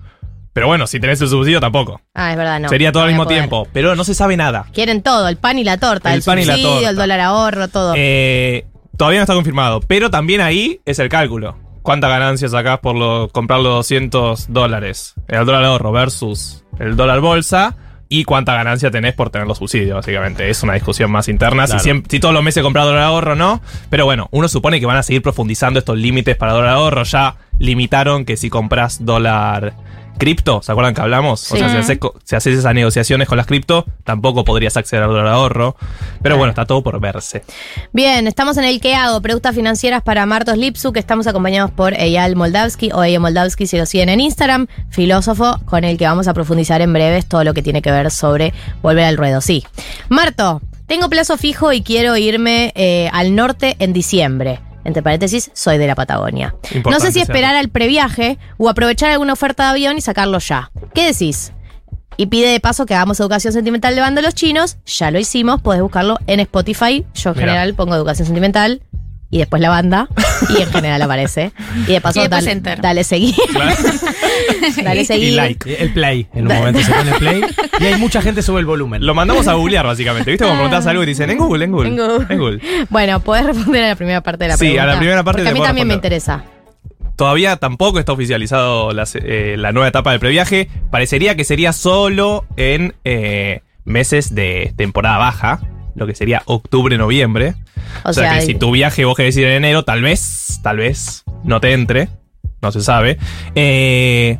Pero 0.53 0.67
bueno, 0.67 0.85
si 0.87 0.99
tenés 0.99 1.19
el 1.21 1.27
subsidio 1.29 1.59
tampoco. 1.59 1.99
Ah, 2.13 2.31
es 2.31 2.37
verdad, 2.37 2.59
no. 2.59 2.69
Sería 2.69 2.91
todo 2.91 3.03
no 3.03 3.07
al 3.07 3.11
mismo 3.13 3.23
poder. 3.23 3.39
tiempo. 3.39 3.67
Pero 3.73 3.95
no 3.95 4.03
se 4.03 4.13
sabe 4.13 4.37
nada. 4.37 4.67
Quieren 4.73 5.01
todo, 5.01 5.27
el 5.27 5.37
pan 5.37 5.57
y 5.57 5.63
la 5.63 5.77
torta, 5.77 6.11
El 6.11 6.17
el, 6.19 6.23
pan 6.23 6.39
y 6.39 6.45
la 6.45 6.53
subsidio, 6.53 6.73
torta. 6.75 6.89
el 6.91 6.95
dólar 6.95 7.19
ahorro, 7.21 7.67
todo. 7.69 7.93
Eh, 7.97 8.65
todavía 8.97 9.19
no 9.19 9.23
está 9.23 9.33
confirmado. 9.33 9.81
Pero 9.81 10.11
también 10.11 10.41
ahí 10.41 10.79
es 10.85 10.99
el 10.99 11.09
cálculo. 11.09 11.57
¿Cuánta 11.81 12.07
ganancia 12.07 12.47
sacás 12.47 12.79
por 12.79 12.95
lo- 12.95 13.29
comprar 13.29 13.59
los 13.61 13.73
200 13.73 14.53
dólares? 14.53 15.15
El 15.27 15.45
dólar 15.45 15.63
ahorro 15.65 15.91
versus 15.91 16.63
el 16.79 16.95
dólar 16.95 17.19
bolsa. 17.19 17.75
Y 18.09 18.25
cuánta 18.25 18.53
ganancia 18.53 18.91
tenés 18.91 19.15
por 19.15 19.31
tener 19.31 19.47
los 19.47 19.57
subsidios, 19.57 19.95
básicamente. 19.95 20.47
Es 20.47 20.61
una 20.61 20.73
discusión 20.75 21.09
más 21.09 21.27
interna. 21.29 21.65
Claro. 21.65 21.81
Si, 21.81 21.89
si 22.07 22.19
todos 22.19 22.31
los 22.31 22.43
meses 22.43 22.61
compras 22.61 22.85
dólar 22.85 23.01
ahorro, 23.01 23.35
no. 23.35 23.59
Pero 23.89 24.05
bueno, 24.05 24.27
uno 24.29 24.47
supone 24.47 24.79
que 24.79 24.85
van 24.85 24.97
a 24.97 25.03
seguir 25.03 25.23
profundizando 25.23 25.79
estos 25.79 25.97
límites 25.97 26.35
para 26.37 26.51
dólar 26.53 26.69
ahorro. 26.75 27.03
Ya 27.05 27.37
limitaron 27.57 28.23
que 28.25 28.37
si 28.37 28.51
compras 28.51 29.03
dólar 29.03 29.73
cripto, 30.17 30.61
¿se 30.61 30.71
acuerdan 30.71 30.93
que 30.93 31.01
hablamos? 31.01 31.51
O 31.51 31.57
sea, 31.57 31.69
si 31.69 31.77
haces, 31.77 31.97
co- 31.97 32.13
si 32.23 32.35
haces 32.35 32.59
esas 32.59 32.73
negociaciones 32.73 33.27
con 33.27 33.37
las 33.37 33.45
cripto, 33.47 33.85
tampoco 34.03 34.45
podrías 34.45 34.77
acceder 34.77 35.03
al 35.03 35.27
ahorro. 35.27 35.75
Pero 36.21 36.37
bueno, 36.37 36.51
está 36.51 36.65
todo 36.65 36.81
por 36.83 36.99
verse. 36.99 37.43
Bien, 37.91 38.27
estamos 38.27 38.57
en 38.57 38.63
el 38.63 38.79
que 38.79 38.95
hago, 38.95 39.21
preguntas 39.21 39.53
financieras 39.55 40.01
para 40.03 40.25
Martos 40.25 40.57
Lipsuk, 40.57 40.95
estamos 40.97 41.27
acompañados 41.27 41.71
por 41.71 41.93
Eyal 41.93 42.35
Moldavsky 42.35 42.91
o 42.93 43.03
Eyal 43.03 43.21
Moldavsky 43.21 43.67
si 43.67 43.77
lo 43.77 43.85
siguen 43.85 44.09
en 44.09 44.21
Instagram, 44.21 44.67
filósofo 44.89 45.59
con 45.65 45.83
el 45.83 45.97
que 45.97 46.05
vamos 46.05 46.27
a 46.27 46.33
profundizar 46.33 46.81
en 46.81 46.93
breves 46.93 47.25
todo 47.25 47.43
lo 47.43 47.53
que 47.53 47.61
tiene 47.61 47.81
que 47.81 47.91
ver 47.91 48.09
sobre 48.11 48.53
volver 48.81 49.05
al 49.05 49.17
ruedo. 49.17 49.41
Sí. 49.41 49.65
Marto, 50.09 50.61
tengo 50.87 51.09
plazo 51.09 51.37
fijo 51.37 51.71
y 51.73 51.81
quiero 51.81 52.15
irme 52.17 52.71
eh, 52.75 53.09
al 53.13 53.35
norte 53.35 53.75
en 53.79 53.93
diciembre. 53.93 54.59
Entre 54.85 55.01
paréntesis, 55.01 55.51
soy 55.53 55.77
de 55.77 55.87
la 55.87 55.95
Patagonia. 55.95 56.55
no 56.89 56.99
sé 56.99 57.11
si 57.11 57.19
esperar 57.19 57.55
al 57.55 57.69
previaje 57.69 58.37
o 58.57 58.69
aprovechar 58.69 59.11
alguna 59.11 59.33
oferta 59.33 59.63
de 59.63 59.69
avión 59.69 59.97
y 59.97 60.01
sacarlo 60.01 60.39
ya. 60.39 60.71
¿Qué 60.93 61.05
decís? 61.05 61.53
Y 62.17 62.27
pide 62.27 62.49
de 62.49 62.59
paso 62.59 62.85
que 62.85 62.93
hagamos 62.93 63.19
educación 63.19 63.53
sentimental 63.53 63.95
de 63.95 64.01
bando 64.01 64.21
los 64.21 64.35
chinos. 64.35 64.77
Ya 64.85 65.09
lo 65.09 65.19
hicimos, 65.19 65.61
podés 65.61 65.81
buscarlo 65.81 66.19
en 66.27 66.39
Spotify. 66.41 67.05
Yo 67.15 67.31
en 67.31 67.35
Mirá. 67.37 67.47
general 67.47 67.73
pongo 67.73 67.95
educación 67.95 68.27
sentimental 68.27 68.81
y 69.33 69.39
después 69.39 69.61
la 69.61 69.69
banda. 69.69 70.07
y 70.49 70.61
en 70.61 70.69
general 70.71 71.01
aparece. 71.01 71.51
Y 71.87 71.93
de 71.93 72.01
paso, 72.01 72.23
Y 72.23 72.27
dale, 72.27 72.51
enter. 72.51 72.79
dale 72.81 73.03
seguir. 73.03 73.35
dale 74.83 75.01
y 75.01 75.05
seguir. 75.05 75.33
like. 75.33 75.73
El 75.81 75.93
play, 75.93 76.27
en 76.33 76.47
un 76.47 76.55
momento 76.57 76.81
se 76.81 76.91
pone 76.93 77.13
play. 77.15 77.41
Y 77.79 77.85
hay 77.85 77.99
mucha 77.99 78.21
gente 78.21 78.41
sube 78.41 78.59
el 78.59 78.65
volumen. 78.65 79.05
Lo 79.05 79.13
mandamos 79.15 79.47
a 79.47 79.53
googlear, 79.53 79.85
básicamente. 79.85 80.31
¿Viste? 80.31 80.45
Cuando 80.45 80.63
preguntás 80.63 80.87
algo 80.87 81.03
y 81.03 81.05
dicen 81.05 81.29
en 81.29 81.37
Google, 81.37 81.65
en 81.65 81.71
Google. 81.71 81.89
En 81.89 81.97
Google. 81.97 82.25
En 82.29 82.39
Google. 82.39 82.61
Bueno, 82.89 83.19
podés 83.21 83.45
responder 83.45 83.83
a 83.83 83.87
la 83.89 83.95
primera 83.95 84.21
parte 84.21 84.43
de 84.45 84.49
la 84.49 84.57
Sí, 84.57 84.65
a 84.67 84.69
pregunta. 84.71 84.85
la 84.93 84.97
primera 84.99 85.23
parte 85.23 85.41
Porque 85.43 85.49
a 85.51 85.53
mí 85.61 85.65
también 85.65 85.87
me 85.87 85.93
interesa. 85.95 86.43
Todavía 87.15 87.57
tampoco 87.57 87.99
está 87.99 88.11
oficializado 88.11 88.91
la, 88.91 89.05
eh, 89.15 89.55
la 89.57 89.71
nueva 89.71 89.87
etapa 89.87 90.11
del 90.11 90.19
previaje. 90.19 90.67
Parecería 90.91 91.35
que 91.35 91.43
sería 91.43 91.71
solo 91.73 92.45
en 92.57 92.95
eh, 93.03 93.61
meses 93.85 94.33
de 94.33 94.73
temporada 94.77 95.17
baja, 95.17 95.59
lo 95.95 96.07
que 96.07 96.15
sería 96.15 96.41
octubre-noviembre. 96.45 97.55
O, 98.03 98.09
O, 98.09 98.13
sea, 98.13 98.29
sea, 98.31 98.39
que 98.39 98.45
si 98.45 98.55
tu 98.55 98.71
viaje 98.71 99.05
vos 99.05 99.15
querés 99.15 99.37
ir 99.37 99.45
en 99.45 99.53
enero, 99.53 99.83
tal 99.83 100.01
vez, 100.01 100.59
tal 100.63 100.77
vez 100.77 101.23
no 101.43 101.59
te 101.61 101.73
entre. 101.73 102.09
No 102.61 102.71
se 102.71 102.81
sabe. 102.81 103.17
Eh, 103.55 104.37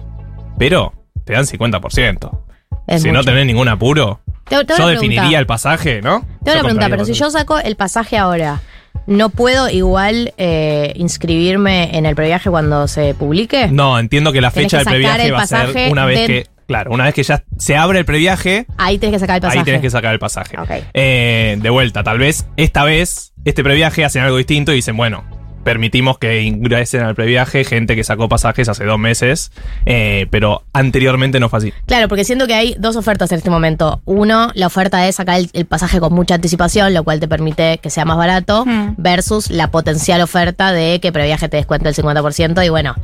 pero 0.58 0.94
te 1.26 1.34
dan 1.34 1.46
50%. 1.46 2.40
es 2.88 3.02
si 3.02 3.12
no 3.12 3.24
tenés 3.24 3.46
ningún 3.46 3.68
apuro, 3.68 4.22
Te- 4.48 4.64
te 4.66 4.74
yo 4.78 4.88
definiría 4.88 5.40
el 5.40 5.46
pasaje, 5.46 6.02
¿no? 6.02 6.22
Te 6.22 6.26
hago 6.26 6.26
Yo 6.26 6.26
una 6.26 6.62
pregunta, 6.64 6.70
compraría 6.70 6.90
pero 6.90 7.06
si 7.06 7.14
yo 7.14 7.30
saco 7.30 7.60
el 7.60 7.76
pasaje 7.76 8.18
ahora, 8.18 8.62
¿no 9.08 9.30
puedo 9.30 9.70
igual 9.70 10.34
eh, 10.38 10.94
inscribirme 10.96 11.98
en 11.98 12.06
el 12.06 12.16
previaje 12.16 12.50
cuando 12.50 12.88
se 12.88 13.14
publique? 13.14 13.68
No, 13.70 14.00
entiendo 14.00 14.32
que 14.32 14.42
la 14.42 14.52
fecha 14.52 14.80
que 14.80 14.84
del 14.86 14.94
previaje 14.94 15.32
va 15.32 15.42
a 15.44 15.48
ser 15.48 15.92
una 15.92 16.06
vez 16.06 16.20
de- 16.20 16.28
que. 16.28 16.48
Claro, 16.68 16.92
una 16.92 17.06
vez 17.06 17.14
que 17.14 17.24
ya 17.24 17.44
se 17.58 17.76
abre 17.76 18.00
el 18.00 18.06
previaje, 18.06 18.66
Ahí 18.78 18.98
tenés 18.98 19.14
que 19.16 19.20
sacar 19.20 19.36
el 19.38 19.42
pasaje. 19.42 19.60
ahí 19.60 19.66
tenés 19.66 19.82
que 19.82 19.90
sacar 19.90 20.14
el 20.14 20.20
pasaje. 20.20 20.58
Ok. 20.60 20.70
Eh, 20.94 21.58
de 21.62 21.70
vuelta, 21.70 22.04
tal 22.04 22.18
vez 22.20 22.46
esta 22.58 22.84
vez, 22.84 23.34
este 23.46 23.64
previaje 23.64 24.06
hacen 24.06 24.24
algo 24.24 24.38
distinto 24.38 24.72
y 24.72 24.76
dicen, 24.76 24.96
bueno, 24.98 25.24
permitimos 25.64 26.18
que 26.18 26.42
ingresen 26.42 27.04
al 27.04 27.16
previaje 27.16 27.64
gente 27.64 27.96
que 27.96 28.04
sacó 28.04 28.28
pasajes 28.28 28.68
hace 28.68 28.84
dos 28.84 29.00
meses, 29.00 29.50
eh, 29.86 30.28
pero 30.30 30.64
anteriormente 30.74 31.40
no 31.40 31.48
fue 31.48 31.60
así. 31.60 31.74
Claro, 31.86 32.10
porque 32.10 32.26
siento 32.26 32.48
que 32.48 32.54
hay 32.54 32.76
dos 32.80 32.98
ofertas 32.98 33.32
en 33.32 33.38
este 33.38 33.50
momento. 33.50 34.02
Uno, 34.04 34.52
la 34.56 34.68
oferta 34.68 34.98
de 34.98 35.14
sacar 35.14 35.40
el, 35.40 35.50
el 35.54 35.66
pasaje 35.66 36.02
con 36.02 36.12
mucha 36.14 36.36
anticipación, 36.36 36.94
lo 36.94 37.06
cual 37.06 37.22
te 37.22 37.30
permite 37.30 37.78
que 37.78 37.90
sea 37.90 38.04
más 38.04 38.18
barato, 38.18 38.66
Mm. 38.66 38.96
versus 38.98 39.50
la 39.52 39.72
potencial 39.72 40.20
oferta 40.22 40.74
de 40.74 41.00
que 41.02 41.14
previaje 41.14 41.48
te 41.48 41.56
descuente 41.56 41.88
el 41.88 41.96
50% 41.96 42.66
y 42.66 42.68
bueno, 42.68 42.96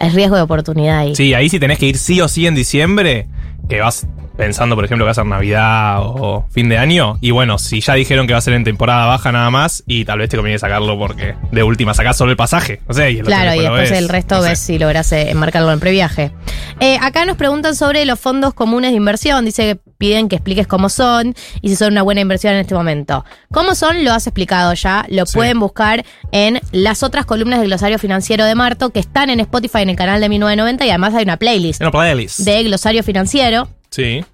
Es 0.00 0.14
riesgo 0.14 0.36
de 0.36 0.42
oportunidad 0.42 0.98
ahí. 0.98 1.14
Sí, 1.14 1.34
ahí 1.34 1.48
si 1.48 1.60
tenés 1.60 1.78
que 1.78 1.86
ir 1.86 1.96
sí 1.96 2.20
o 2.20 2.28
sí 2.28 2.46
en 2.46 2.54
diciembre, 2.54 3.28
que 3.68 3.80
vas 3.80 4.06
pensando, 4.36 4.74
por 4.74 4.84
ejemplo, 4.84 5.04
que 5.04 5.06
va 5.06 5.10
a 5.12 5.14
ser 5.14 5.26
Navidad 5.26 5.98
o 6.00 6.46
fin 6.50 6.68
de 6.68 6.78
año. 6.78 7.18
Y 7.20 7.30
bueno, 7.30 7.58
si 7.58 7.80
ya 7.80 7.94
dijeron 7.94 8.26
que 8.26 8.32
va 8.32 8.38
a 8.38 8.42
ser 8.42 8.54
en 8.54 8.64
temporada 8.64 9.06
baja 9.06 9.32
nada 9.32 9.50
más, 9.50 9.82
y 9.86 10.04
tal 10.04 10.18
vez 10.18 10.28
te 10.30 10.36
conviene 10.36 10.58
sacarlo 10.58 10.98
porque 10.98 11.34
de 11.50 11.62
última 11.62 11.94
sacás 11.94 12.16
solo 12.16 12.30
el 12.30 12.36
pasaje. 12.36 12.80
No 12.88 12.94
sé, 12.94 13.12
y 13.12 13.18
el 13.18 13.24
Claro, 13.26 13.54
y 13.54 13.60
después 13.60 13.90
ves, 13.90 13.98
el 13.98 14.08
resto 14.08 14.36
no 14.36 14.42
sé. 14.42 14.48
ves 14.50 14.58
si 14.58 14.78
logras 14.78 15.12
eh, 15.12 15.30
enmarcarlo 15.30 15.72
en 15.72 15.80
previaje. 15.80 16.32
Eh, 16.80 16.98
acá 17.00 17.24
nos 17.26 17.36
preguntan 17.36 17.76
sobre 17.76 18.04
los 18.04 18.18
fondos 18.18 18.54
comunes 18.54 18.90
de 18.90 18.96
inversión. 18.96 19.44
Dice 19.44 19.62
que 19.74 19.80
piden 19.98 20.28
que 20.28 20.36
expliques 20.36 20.66
cómo 20.66 20.88
son 20.88 21.34
y 21.60 21.68
si 21.68 21.76
son 21.76 21.92
una 21.92 22.02
buena 22.02 22.20
inversión 22.20 22.54
en 22.54 22.60
este 22.60 22.74
momento. 22.74 23.24
¿Cómo 23.52 23.74
son? 23.74 24.04
Lo 24.04 24.12
has 24.12 24.26
explicado 24.26 24.72
ya. 24.74 25.04
Lo 25.08 25.26
Sí. 25.26 25.34
pueden 25.36 25.60
buscar 25.60 26.04
en 26.32 26.60
las 26.72 27.02
otras 27.02 27.24
columnas 27.26 27.60
del 27.60 27.68
glosario 27.68 27.98
financiero 27.98 28.44
de 28.44 28.54
Marto 28.54 28.90
que 28.90 28.98
están 29.00 29.30
en 29.30 29.38
Spotify 29.40 29.82
en 29.82 29.90
el 29.90 29.96
canal 29.96 30.20
de 30.20 30.28
1990 30.28 30.84
y 30.86 30.88
además 30.90 31.14
hay 31.14 31.22
una 31.24 31.36
playlist 31.36 31.80
En 31.80 31.86
la 31.86 31.90
playlist. 31.92 32.40
de 32.40 32.64
glosario 32.64 33.02
financiero. 33.02 33.68
Sí. 33.92 34.24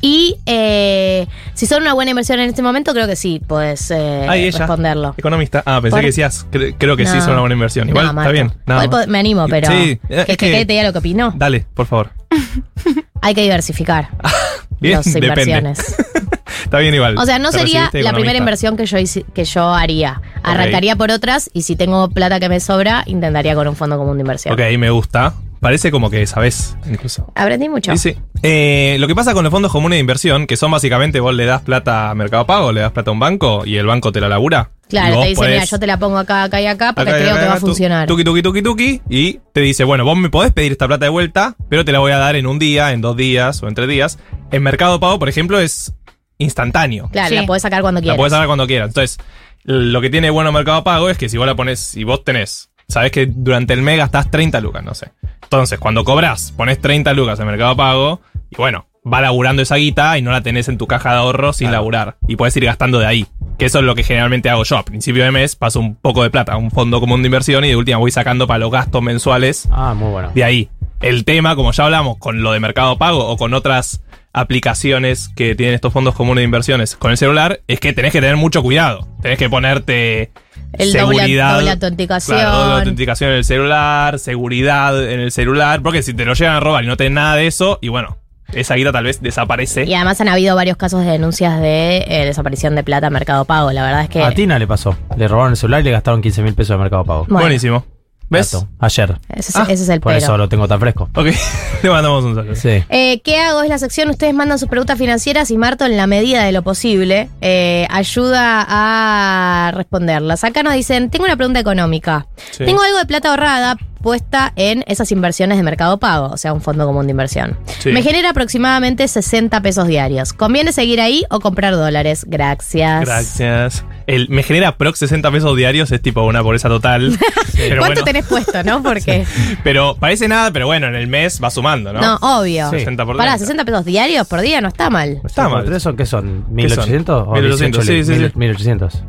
Y 0.00 0.36
eh, 0.46 1.26
si 1.54 1.66
son 1.66 1.82
una 1.82 1.92
buena 1.94 2.10
inversión 2.10 2.40
en 2.40 2.48
este 2.48 2.62
momento, 2.62 2.92
creo 2.94 3.06
que 3.06 3.14
sí, 3.14 3.40
puedes 3.46 3.90
eh, 3.92 4.26
Ahí 4.28 4.44
ella. 4.46 4.58
responderlo. 4.58 5.14
Economista. 5.16 5.62
Ah, 5.64 5.80
pensé 5.80 5.90
Por- 5.90 6.00
que 6.00 6.06
decías, 6.06 6.46
cre- 6.50 6.74
creo 6.78 6.96
que 6.96 7.06
sí 7.06 7.12
No. 7.12 7.18
es 7.20 7.26
una 7.28 7.40
buena 7.40 7.54
inversión. 7.54 7.88
Igual 7.88 8.12
No, 8.14 8.20
está 8.22 8.32
bien. 8.32 8.52
pod- 8.66 9.06
me 9.06 9.18
animo, 9.20 9.46
pero 9.48 9.70
Sí, 9.70 10.00
que, 10.08 10.36
te 10.36 10.64
diga 10.64 10.82
lo 10.82 10.92
que 10.92 10.98
opino. 10.98 11.32
Dale, 11.36 11.64
por 11.74 11.86
favor. 11.86 12.10
Hay 13.20 13.34
que 13.34 13.42
diversificar 13.42 14.08
Bien, 14.80 14.96
las 14.96 15.06
inversiones. 15.06 15.78
Está 16.64 16.78
bien 16.78 16.94
igual. 16.94 17.16
O 17.18 17.24
sea, 17.26 17.38
no 17.38 17.52
sería 17.52 17.90
la 17.92 18.12
primera 18.12 18.38
inversión 18.38 18.76
que 18.76 18.86
yo, 18.86 18.96
que 19.34 19.44
yo 19.44 19.72
haría. 19.74 20.20
Arrancaría 20.42 20.96
por 20.96 21.10
otras 21.10 21.50
y 21.52 21.62
si 21.62 21.76
tengo 21.76 22.08
plata 22.10 22.40
que 22.40 22.48
me 22.48 22.58
sobra, 22.60 23.04
intentaría 23.06 23.54
con 23.54 23.68
un 23.68 23.76
fondo 23.76 23.96
común 23.98 24.16
de 24.16 24.22
inversión. 24.22 24.54
Ok, 24.54 24.60
me 24.78 24.90
gusta. 24.90 25.34
Parece 25.62 25.92
como 25.92 26.10
que 26.10 26.26
sabes, 26.26 26.76
incluso. 26.90 27.32
Aprendí 27.36 27.68
mucho. 27.68 27.96
Sí, 27.96 28.14
sí. 28.14 28.18
Eh, 28.42 28.96
lo 28.98 29.06
que 29.06 29.14
pasa 29.14 29.32
con 29.32 29.44
los 29.44 29.52
fondos 29.52 29.70
comunes 29.70 29.96
de 29.96 30.00
inversión, 30.00 30.48
que 30.48 30.56
son 30.56 30.72
básicamente 30.72 31.20
vos 31.20 31.32
le 31.32 31.44
das 31.46 31.62
plata 31.62 32.10
a 32.10 32.14
Mercado 32.16 32.44
Pago, 32.46 32.72
le 32.72 32.80
das 32.80 32.90
plata 32.90 33.10
a 33.10 33.14
un 33.14 33.20
banco 33.20 33.64
y 33.64 33.76
el 33.76 33.86
banco 33.86 34.10
te 34.10 34.20
la 34.20 34.28
labura. 34.28 34.72
Claro, 34.88 35.20
te 35.22 35.28
dice, 35.28 35.40
podés- 35.40 35.52
mira, 35.52 35.64
yo 35.64 35.78
te 35.78 35.86
la 35.86 35.98
pongo 36.00 36.18
acá, 36.18 36.42
acá 36.42 36.60
y 36.60 36.66
acá 36.66 36.92
porque 36.94 37.10
acá 37.12 37.18
creo 37.20 37.30
acá, 37.30 37.40
que 37.42 37.46
va 37.48 37.54
a 37.54 37.60
funcionar. 37.60 38.08
Tuki, 38.08 38.24
tuki, 38.24 38.42
tuki, 38.42 38.60
tuki. 38.62 39.00
Y 39.08 39.38
te 39.54 39.60
dice, 39.60 39.84
bueno, 39.84 40.04
vos 40.04 40.16
me 40.18 40.30
podés 40.30 40.52
pedir 40.52 40.72
esta 40.72 40.88
plata 40.88 41.04
de 41.06 41.10
vuelta, 41.10 41.54
pero 41.70 41.84
te 41.84 41.92
la 41.92 42.00
voy 42.00 42.10
a 42.10 42.18
dar 42.18 42.34
en 42.34 42.46
un 42.48 42.58
día, 42.58 42.90
en 42.92 43.00
dos 43.00 43.16
días 43.16 43.62
o 43.62 43.68
en 43.68 43.74
tres 43.76 43.88
días. 43.88 44.18
En 44.50 44.64
Mercado 44.64 44.98
Pago, 44.98 45.20
por 45.20 45.28
ejemplo, 45.28 45.60
es 45.60 45.94
instantáneo. 46.38 47.08
Claro, 47.12 47.28
Sí. 47.28 47.34
la 47.36 47.46
podés 47.46 47.62
sacar 47.62 47.82
cuando 47.82 48.00
La 48.00 48.02
quieras. 48.02 48.16
puedes 48.18 48.32
sacar 48.32 48.46
cuando 48.48 48.66
quieras. 48.66 48.88
Entonces, 48.88 49.18
lo 49.62 50.00
que 50.00 50.10
tiene 50.10 50.28
bueno 50.30 50.50
Mercado 50.50 50.82
Pago 50.82 51.08
es 51.08 51.16
que 51.16 51.28
si 51.28 51.38
vos 51.38 51.46
la 51.46 51.54
pones, 51.54 51.78
si 51.78 52.02
vos 52.02 52.24
tenés, 52.24 52.70
sabés 52.92 53.10
que 53.10 53.26
durante 53.26 53.72
el 53.74 53.82
mes 53.82 53.98
gastás 53.98 54.30
30 54.30 54.60
lucas, 54.60 54.84
no 54.84 54.94
sé. 54.94 55.10
Entonces, 55.42 55.78
cuando 55.78 56.04
cobras, 56.04 56.52
pones 56.56 56.80
30 56.80 57.12
lucas 57.12 57.38
en 57.40 57.46
Mercado 57.46 57.76
Pago, 57.76 58.20
y 58.50 58.56
bueno, 58.56 58.86
va 59.10 59.20
laburando 59.20 59.62
esa 59.62 59.76
guita 59.76 60.16
y 60.18 60.22
no 60.22 60.30
la 60.30 60.40
tenés 60.42 60.68
en 60.68 60.78
tu 60.78 60.86
caja 60.86 61.10
de 61.12 61.18
ahorro 61.18 61.52
sin 61.52 61.66
Claro. 61.68 61.80
laburar. 61.82 62.16
Y 62.28 62.36
puedes 62.36 62.56
ir 62.56 62.64
gastando 62.64 62.98
de 63.00 63.06
ahí. 63.06 63.26
Que 63.58 63.66
eso 63.66 63.78
es 63.80 63.84
lo 63.84 63.94
que 63.94 64.02
generalmente 64.02 64.48
hago 64.48 64.64
yo. 64.64 64.76
A 64.78 64.84
principio 64.84 65.24
de 65.24 65.30
mes 65.30 65.56
paso 65.56 65.78
un 65.80 65.94
poco 65.96 66.22
de 66.22 66.30
plata 66.30 66.52
a 66.52 66.56
un 66.56 66.70
fondo 66.70 67.00
común 67.00 67.22
de 67.22 67.26
inversión 67.26 67.64
y 67.64 67.68
de 67.68 67.76
última 67.76 67.98
voy 67.98 68.10
sacando 68.10 68.46
para 68.46 68.58
los 68.58 68.70
gastos 68.70 69.02
mensuales 69.02 69.68
Ah, 69.70 69.92
muy 69.94 70.10
bueno. 70.10 70.30
de 70.34 70.44
ahí. 70.44 70.70
El 71.00 71.24
tema, 71.24 71.56
como 71.56 71.72
ya 71.72 71.84
hablamos, 71.84 72.16
con 72.18 72.42
lo 72.42 72.52
de 72.52 72.60
Mercado 72.60 72.96
Pago 72.96 73.26
o 73.28 73.36
con 73.36 73.52
otras 73.54 74.02
aplicaciones 74.32 75.28
que 75.30 75.54
tienen 75.54 75.74
estos 75.74 75.92
fondos 75.92 76.14
comunes 76.14 76.40
de 76.42 76.44
inversiones 76.44 76.96
con 76.96 77.10
el 77.10 77.16
celular, 77.16 77.60
es 77.68 77.80
que 77.80 77.92
tenés 77.92 78.12
que 78.12 78.20
tener 78.20 78.36
mucho 78.36 78.62
cuidado. 78.62 79.06
Tenés 79.22 79.38
que 79.38 79.48
ponerte 79.50 80.30
El 80.72 80.92
doble- 80.92 81.16
seguridad. 81.18 81.54
doble 81.54 81.70
autenticación. 81.70 82.38
Claro, 82.38 82.56
doble 82.58 82.74
autenticación 82.78 83.30
en 83.30 83.36
el 83.36 83.44
celular, 83.44 84.18
seguridad 84.18 85.10
en 85.10 85.20
el 85.20 85.30
celular, 85.32 85.82
porque 85.82 86.02
si 86.02 86.14
te 86.14 86.24
lo 86.24 86.34
llegan 86.34 86.56
a 86.56 86.60
robar 86.60 86.84
y 86.84 86.86
no 86.86 86.96
tenés 86.96 87.12
nada 87.12 87.36
de 87.36 87.46
eso, 87.46 87.78
y 87.82 87.88
bueno, 87.88 88.18
esa 88.52 88.74
guita 88.74 88.92
tal 88.92 89.04
vez 89.04 89.22
desaparece. 89.22 89.84
Y 89.84 89.94
además 89.94 90.20
han 90.20 90.28
habido 90.28 90.54
varios 90.56 90.76
casos 90.76 91.04
de 91.04 91.10
denuncias 91.10 91.60
de 91.60 92.04
eh, 92.06 92.24
desaparición 92.26 92.74
de 92.74 92.84
plata 92.84 93.06
a 93.06 93.10
Mercado 93.10 93.44
Pago. 93.44 93.72
La 93.72 93.82
verdad 93.84 94.02
es 94.02 94.08
que. 94.10 94.22
A 94.22 94.30
Tina 94.32 94.58
le 94.58 94.66
pasó. 94.66 94.96
Le 95.16 95.26
robaron 95.28 95.52
el 95.52 95.56
celular 95.56 95.80
y 95.80 95.84
le 95.84 95.90
gastaron 95.92 96.20
15 96.22 96.42
mil 96.42 96.54
pesos 96.54 96.74
de 96.76 96.78
Mercado 96.82 97.04
Pago. 97.04 97.24
Bueno, 97.28 97.40
Buenísimo. 97.40 97.84
¿Ves? 98.32 98.50
Dato. 98.52 98.68
Ayer. 98.80 99.18
Ese, 99.28 99.50
es- 99.50 99.56
Ah, 99.56 99.66
ese 99.68 99.82
es 99.84 99.88
el 99.88 100.00
Por 100.00 100.12
pero. 100.12 100.24
eso 100.24 100.36
lo 100.36 100.48
tengo 100.48 100.66
tan 100.66 100.80
fresco. 100.80 101.08
Ok, 101.14 101.26
le 101.82 101.90
mandamos 101.90 102.24
un 102.24 102.34
saludo. 102.34 102.54
Sí. 102.56 102.82
Eh, 102.88 103.20
¿Qué 103.22 103.38
hago? 103.38 103.62
Es 103.62 103.68
la 103.68 103.78
sección. 103.78 104.10
Ustedes 104.10 104.34
mandan 104.34 104.58
sus 104.58 104.68
preguntas 104.68 104.98
financieras 104.98 105.50
y 105.50 105.58
Marto, 105.58 105.84
en 105.86 105.96
la 105.96 106.06
medida 106.06 106.42
de 106.44 106.52
lo 106.52 106.62
posible, 106.62 107.28
eh, 107.40 107.86
ayuda 107.90 108.66
a 108.68 109.70
responderlas. 109.74 110.44
Acá 110.44 110.62
nos 110.62 110.74
dicen: 110.74 111.10
Tengo 111.10 111.24
una 111.26 111.36
pregunta 111.36 111.60
económica. 111.60 112.26
Sí. 112.50 112.64
Tengo 112.64 112.82
algo 112.82 112.98
de 112.98 113.06
plata 113.06 113.30
ahorrada 113.30 113.76
puesta 114.02 114.52
en 114.56 114.82
esas 114.88 115.12
inversiones 115.12 115.58
de 115.58 115.62
mercado 115.62 115.98
pago, 116.00 116.26
o 116.32 116.36
sea, 116.36 116.52
un 116.52 116.60
fondo 116.60 116.84
común 116.86 117.06
de 117.06 117.12
inversión. 117.12 117.56
Sí. 117.78 117.90
Me 117.90 118.02
genera 118.02 118.30
aproximadamente 118.30 119.06
60 119.06 119.60
pesos 119.60 119.86
diarios. 119.86 120.32
¿Conviene 120.32 120.72
seguir 120.72 121.00
ahí 121.00 121.24
o 121.30 121.38
comprar 121.38 121.74
dólares? 121.74 122.24
Gracias. 122.26 123.02
Gracias. 123.04 123.84
El, 124.06 124.28
me 124.28 124.42
genera 124.42 124.76
prox 124.76 124.98
60 125.00 125.30
pesos 125.30 125.56
diarios, 125.56 125.90
es 125.92 126.00
tipo 126.02 126.22
una 126.24 126.42
pobreza 126.42 126.68
total. 126.68 127.16
Pero 127.56 127.78
¿Cuánto 127.78 128.00
bueno, 128.00 128.04
tenés 128.04 128.26
puesto, 128.26 128.62
no? 128.64 128.82
Porque. 128.82 129.24
Pero 129.64 129.96
parece 129.98 130.28
nada, 130.28 130.50
pero 130.52 130.66
bueno, 130.66 130.86
en 130.88 130.94
el 130.94 131.06
mes 131.06 131.40
va 131.42 131.50
sumando, 131.50 131.92
¿no? 131.92 132.00
No, 132.00 132.16
obvio. 132.40 132.70
Sí. 132.70 132.78
60 132.80 133.04
por 133.06 133.16
Pará, 133.16 133.32
30. 133.32 133.44
60 133.46 133.64
pesos 133.64 133.84
diarios 133.84 134.26
por 134.26 134.40
día 134.40 134.60
no 134.60 134.68
está 134.68 134.90
mal. 134.90 135.18
No 135.22 135.26
está 135.26 135.48
mal. 135.48 135.64
¿Tres 135.64 135.82
son 135.82 135.96
qué 135.96 136.06
son? 136.06 136.44
¿Qué 136.56 136.68
son? 136.68 136.84
¿1800? 136.88 137.24
o 137.28 137.32
1800, 137.32 137.86
18 137.86 138.04
sí, 138.04 138.04
sí, 138.04 138.28
sí. 138.28 138.32
1800. 138.38 139.04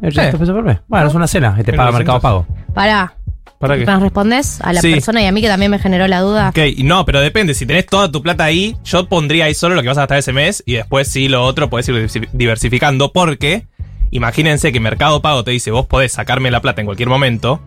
1800 0.00 0.34
Eh. 0.34 0.38
pesos 0.38 0.54
por 0.54 0.64
mes. 0.64 0.78
Bueno, 0.88 1.08
es 1.08 1.14
una 1.14 1.26
cena 1.26 1.56
y 1.58 1.62
te 1.64 1.72
paga 1.72 1.90
1800. 1.92 1.98
Mercado 1.98 2.20
Pago. 2.20 2.46
Pará. 2.74 3.14
¿Para 3.58 3.78
qué? 3.78 3.86
¿Nos 3.86 4.02
respondes 4.02 4.60
a 4.60 4.74
la 4.74 4.82
Sí. 4.82 4.92
persona 4.92 5.22
y 5.22 5.26
a 5.26 5.32
mí 5.32 5.40
que 5.40 5.48
también 5.48 5.70
me 5.70 5.78
generó 5.78 6.06
la 6.08 6.20
duda? 6.20 6.50
Ok, 6.50 6.58
no, 6.84 7.06
pero 7.06 7.20
depende. 7.20 7.54
Si 7.54 7.64
tenés 7.64 7.86
toda 7.86 8.12
tu 8.12 8.20
plata 8.20 8.44
ahí, 8.44 8.76
yo 8.84 9.08
pondría 9.08 9.46
ahí 9.46 9.54
solo 9.54 9.74
lo 9.74 9.80
que 9.82 9.88
vas 9.88 9.96
a 9.96 10.02
gastar 10.02 10.18
ese 10.18 10.34
mes 10.34 10.62
y 10.66 10.74
después 10.74 11.08
sí 11.08 11.28
lo 11.28 11.42
otro 11.42 11.70
puedes 11.70 11.88
ir 11.88 11.94
diversi- 11.94 12.28
diversificando 12.34 13.12
porque 13.12 13.66
imagínense 14.10 14.72
que 14.72 14.80
Mercado 14.80 15.22
Pago 15.22 15.44
te 15.44 15.50
dice 15.50 15.70
vos 15.70 15.86
podés 15.86 16.12
sacarme 16.12 16.50
la 16.50 16.60
plata 16.60 16.80
en 16.80 16.86
cualquier 16.86 17.08
momento 17.08 17.60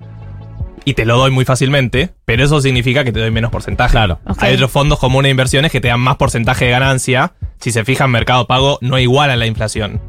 y 0.86 0.93
te 0.93 1.06
lo 1.06 1.17
doy 1.17 1.32
muy 1.32 1.45
fácilmente, 1.45 2.10
pero 2.25 2.43
eso 2.43 2.62
significa 2.62 3.04
que 3.04 3.12
te 3.12 3.19
doy 3.19 3.32
menos 3.32 3.52
porcentaje. 3.52 3.91
Claro. 3.91 4.19
Hay 4.39 4.56
otros 4.56 4.71
fondos 4.71 4.99
comunes 4.99 5.28
de 5.28 5.32
inversiones 5.32 5.71
que 5.71 5.82
te 5.82 5.89
dan 5.89 5.99
más 5.99 6.17
porcentaje 6.17 6.65
de 6.65 6.71
ganancia. 6.71 7.34
Si 7.60 7.71
se 7.71 7.86
fijan, 7.86 8.12
Mercado 8.12 8.47
Pago 8.47 8.80
no 8.82 8.97
iguala 8.97 9.36
la 9.36 9.45
inflación. 9.45 10.02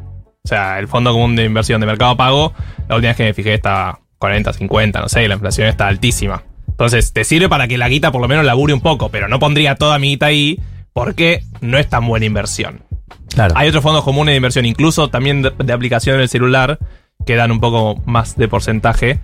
O 0.42 0.48
sea, 0.48 0.78
el 0.78 0.88
fondo 0.88 1.12
común 1.12 1.36
de 1.36 1.44
inversión 1.44 1.80
de 1.80 1.86
Mercado 1.86 2.16
Pago, 2.16 2.54
la 2.88 2.94
última 2.96 3.10
vez 3.10 3.16
que 3.16 3.24
me 3.24 3.34
fijé 3.34 3.54
estaba 3.54 4.00
40, 4.18 4.52
50, 4.52 5.00
no 5.00 5.08
sé, 5.08 5.28
la 5.28 5.34
inflación 5.34 5.68
está 5.68 5.86
altísima. 5.86 6.44
Entonces, 6.68 7.12
te 7.12 7.24
sirve 7.24 7.48
para 7.48 7.68
que 7.68 7.76
la 7.76 7.88
guita 7.88 8.10
por 8.10 8.22
lo 8.22 8.28
menos 8.28 8.44
labure 8.44 8.72
un 8.72 8.80
poco, 8.80 9.10
pero 9.10 9.28
no 9.28 9.38
pondría 9.38 9.74
toda 9.74 9.98
mi 9.98 10.10
guita 10.10 10.26
ahí 10.26 10.60
porque 10.92 11.42
no 11.60 11.76
es 11.78 11.88
tan 11.88 12.06
buena 12.06 12.24
inversión. 12.26 12.82
Claro. 13.28 13.54
Hay 13.56 13.68
otros 13.68 13.82
fondos 13.82 14.04
comunes 14.04 14.32
de 14.32 14.36
inversión, 14.36 14.64
incluso 14.66 15.08
también 15.08 15.42
de, 15.42 15.52
de 15.56 15.72
aplicación 15.72 16.16
en 16.16 16.22
el 16.22 16.28
celular, 16.28 16.78
que 17.26 17.36
dan 17.36 17.50
un 17.52 17.60
poco 17.60 18.00
más 18.06 18.36
de 18.36 18.48
porcentaje. 18.48 19.20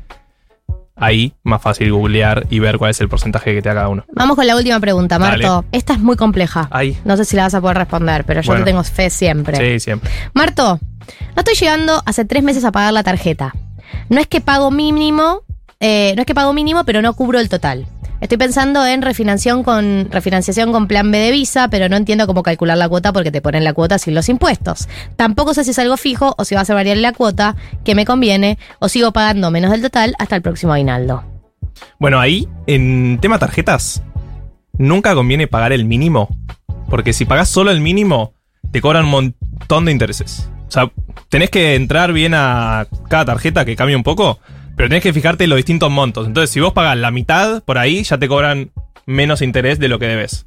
Ahí, 0.98 1.34
más 1.42 1.60
fácil 1.60 1.92
googlear 1.92 2.46
y 2.48 2.58
ver 2.58 2.78
cuál 2.78 2.90
es 2.90 3.00
el 3.02 3.08
porcentaje 3.10 3.54
que 3.54 3.60
te 3.60 3.68
da 3.68 3.74
cada 3.74 3.88
uno. 3.88 4.04
Vamos 4.14 4.34
con 4.34 4.46
la 4.46 4.56
última 4.56 4.80
pregunta, 4.80 5.18
Marto. 5.18 5.56
Dale. 5.56 5.66
Esta 5.72 5.92
es 5.92 5.98
muy 5.98 6.16
compleja. 6.16 6.68
Ahí. 6.70 6.96
No 7.04 7.18
sé 7.18 7.26
si 7.26 7.36
la 7.36 7.42
vas 7.42 7.54
a 7.54 7.60
poder 7.60 7.76
responder, 7.76 8.24
pero 8.24 8.40
yo 8.40 8.46
Bueno. 8.52 8.64
te 8.64 8.70
tengo 8.70 8.82
fe 8.82 9.10
siempre. 9.10 9.56
Sí, 9.58 9.80
siempre. 9.80 10.10
Marto, 10.32 10.78
no 10.80 11.36
estoy 11.36 11.54
llegando 11.54 12.02
hace 12.06 12.24
tres 12.24 12.42
meses 12.42 12.64
a 12.64 12.72
pagar 12.72 12.94
la 12.94 13.02
tarjeta. 13.02 13.54
No 14.08 14.20
es 14.20 14.26
que 14.26 14.40
pago 14.40 14.70
mínimo, 14.70 15.42
eh, 15.80 16.14
no 16.16 16.22
es 16.22 16.26
que 16.26 16.34
pago 16.34 16.54
mínimo, 16.54 16.84
pero 16.84 17.02
no 17.02 17.12
cubro 17.12 17.40
el 17.40 17.50
total. 17.50 17.86
Estoy 18.20 18.38
pensando 18.38 18.86
en 18.86 19.02
refinanciación 19.02 19.62
con, 19.62 20.08
refinanciación 20.10 20.72
con 20.72 20.86
plan 20.88 21.10
B 21.10 21.18
de 21.18 21.30
Visa, 21.32 21.68
pero 21.68 21.88
no 21.88 21.96
entiendo 21.96 22.26
cómo 22.26 22.42
calcular 22.42 22.78
la 22.78 22.88
cuota 22.88 23.12
porque 23.12 23.30
te 23.30 23.42
ponen 23.42 23.62
la 23.62 23.74
cuota 23.74 23.98
sin 23.98 24.14
los 24.14 24.28
impuestos. 24.28 24.88
Tampoco 25.16 25.52
sé 25.52 25.64
si 25.64 25.72
es 25.72 25.78
algo 25.78 25.96
fijo 25.96 26.34
o 26.38 26.44
si 26.44 26.54
va 26.54 26.62
a 26.62 26.74
variable 26.74 27.02
la 27.02 27.12
cuota, 27.12 27.56
que 27.84 27.94
me 27.94 28.06
conviene, 28.06 28.58
o 28.78 28.88
sigo 28.88 29.12
pagando 29.12 29.50
menos 29.50 29.70
del 29.70 29.82
total 29.82 30.14
hasta 30.18 30.36
el 30.36 30.42
próximo 30.42 30.72
aguinaldo. 30.72 31.24
Bueno, 31.98 32.18
ahí, 32.18 32.48
en 32.66 33.18
tema 33.20 33.38
tarjetas, 33.38 34.02
nunca 34.78 35.14
conviene 35.14 35.46
pagar 35.46 35.72
el 35.72 35.84
mínimo. 35.84 36.28
Porque 36.88 37.12
si 37.12 37.24
pagas 37.24 37.48
solo 37.48 37.70
el 37.70 37.80
mínimo, 37.80 38.32
te 38.70 38.80
cobran 38.80 39.04
un 39.04 39.10
montón 39.10 39.84
de 39.84 39.92
intereses. 39.92 40.48
O 40.68 40.70
sea, 40.70 40.90
tenés 41.28 41.50
que 41.50 41.74
entrar 41.74 42.12
bien 42.12 42.32
a 42.34 42.86
cada 43.08 43.26
tarjeta 43.26 43.64
que 43.64 43.76
cambie 43.76 43.96
un 43.96 44.02
poco, 44.02 44.38
pero 44.76 44.88
tenés 44.88 45.02
que 45.02 45.12
fijarte 45.12 45.44
en 45.44 45.50
los 45.50 45.56
distintos 45.56 45.90
montos. 45.90 46.26
Entonces, 46.26 46.50
si 46.50 46.60
vos 46.60 46.72
pagas 46.72 46.96
la 46.96 47.10
mitad 47.10 47.62
por 47.64 47.78
ahí, 47.78 48.02
ya 48.04 48.18
te 48.18 48.28
cobran 48.28 48.70
menos 49.06 49.40
interés 49.40 49.78
de 49.78 49.88
lo 49.88 49.98
que 49.98 50.06
debes. 50.06 50.46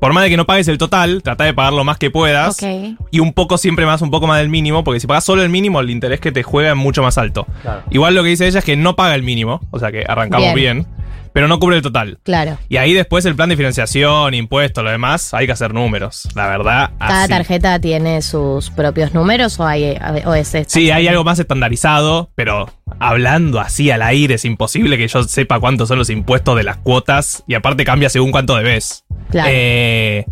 Por 0.00 0.12
más 0.12 0.24
de 0.24 0.30
que 0.30 0.36
no 0.36 0.46
pagues 0.46 0.68
el 0.68 0.78
total, 0.78 1.22
trata 1.22 1.44
de 1.44 1.54
pagar 1.54 1.72
lo 1.72 1.84
más 1.84 1.98
que 1.98 2.10
puedas. 2.10 2.62
Ok. 2.62 2.98
Y 3.10 3.20
un 3.20 3.32
poco 3.32 3.56
siempre 3.56 3.86
más, 3.86 4.02
un 4.02 4.10
poco 4.10 4.26
más 4.26 4.38
del 4.38 4.48
mínimo, 4.48 4.84
porque 4.84 5.00
si 5.00 5.06
pagas 5.06 5.24
solo 5.24 5.42
el 5.42 5.48
mínimo, 5.48 5.80
el 5.80 5.90
interés 5.90 6.20
que 6.20 6.32
te 6.32 6.42
juega 6.42 6.70
es 6.70 6.76
mucho 6.76 7.02
más 7.02 7.16
alto. 7.18 7.46
Claro. 7.62 7.82
Igual 7.90 8.14
lo 8.14 8.22
que 8.22 8.30
dice 8.30 8.46
ella 8.46 8.58
es 8.58 8.64
que 8.64 8.76
no 8.76 8.96
paga 8.96 9.14
el 9.14 9.22
mínimo, 9.22 9.60
o 9.70 9.78
sea 9.78 9.92
que 9.92 10.04
arrancamos 10.06 10.54
Bien. 10.54 10.84
bien. 10.84 10.86
Pero 11.34 11.48
no 11.48 11.58
cubre 11.58 11.76
el 11.76 11.82
total. 11.82 12.20
Claro. 12.22 12.58
Y 12.68 12.76
ahí 12.76 12.94
después 12.94 13.24
el 13.24 13.34
plan 13.34 13.48
de 13.48 13.56
financiación, 13.56 14.34
impuestos, 14.34 14.84
lo 14.84 14.90
demás, 14.90 15.34
hay 15.34 15.46
que 15.46 15.52
hacer 15.52 15.74
números. 15.74 16.28
La 16.36 16.46
verdad, 16.46 16.92
¿Cada 16.96 17.24
así. 17.24 17.28
tarjeta 17.28 17.80
tiene 17.80 18.22
sus 18.22 18.70
propios 18.70 19.12
números 19.14 19.58
o, 19.58 19.66
hay, 19.66 19.98
o 20.24 20.32
es? 20.32 20.56
Sí, 20.68 20.92
hay 20.92 21.08
algo 21.08 21.24
más 21.24 21.40
estandarizado, 21.40 22.30
pero 22.36 22.72
hablando 23.00 23.58
así 23.58 23.90
al 23.90 24.02
aire 24.02 24.36
es 24.36 24.44
imposible 24.44 24.96
que 24.96 25.08
yo 25.08 25.24
sepa 25.24 25.58
cuántos 25.58 25.88
son 25.88 25.98
los 25.98 26.08
impuestos 26.08 26.56
de 26.56 26.62
las 26.62 26.76
cuotas 26.76 27.42
y 27.48 27.54
aparte 27.54 27.84
cambia 27.84 28.08
según 28.10 28.30
cuánto 28.30 28.54
debes. 28.54 29.04
Claro. 29.30 29.50
Eh, 29.52 30.26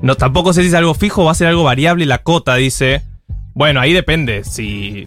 no, 0.00 0.14
tampoco 0.14 0.54
sé 0.54 0.62
si 0.62 0.68
es 0.68 0.74
algo 0.74 0.94
fijo 0.94 1.20
o 1.20 1.24
va 1.26 1.32
a 1.32 1.34
ser 1.34 1.48
algo 1.48 1.64
variable. 1.64 2.06
La 2.06 2.22
cota 2.22 2.54
dice, 2.54 3.02
bueno, 3.52 3.78
ahí 3.78 3.92
depende 3.92 4.42
si 4.44 5.06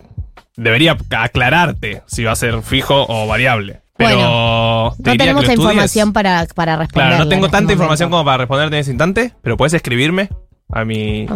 debería 0.58 0.96
aclararte 1.10 2.04
si 2.06 2.24
va 2.24 2.34
a 2.34 2.36
ser 2.36 2.62
fijo 2.62 3.08
o 3.10 3.26
variable. 3.26 3.81
Pero 4.06 4.18
Bueno, 4.18 4.96
te 5.04 5.12
No 5.12 5.18
tenemos 5.18 5.48
la 5.48 5.54
información 5.54 6.14
para, 6.14 6.46
para 6.56 6.76
responder. 6.78 7.10
Claro, 7.10 7.24
no 7.24 7.30
tengo 7.30 7.50
tanta 7.50 7.74
información 7.74 8.10
como 8.10 8.26
para 8.26 8.38
responderte 8.38 8.76
en 8.76 8.82
ese 8.82 8.92
instante, 8.92 9.34
pero 9.42 9.58
puedes 9.58 9.74
escribirme 9.74 10.30
a 10.72 10.86
mi 10.86 11.28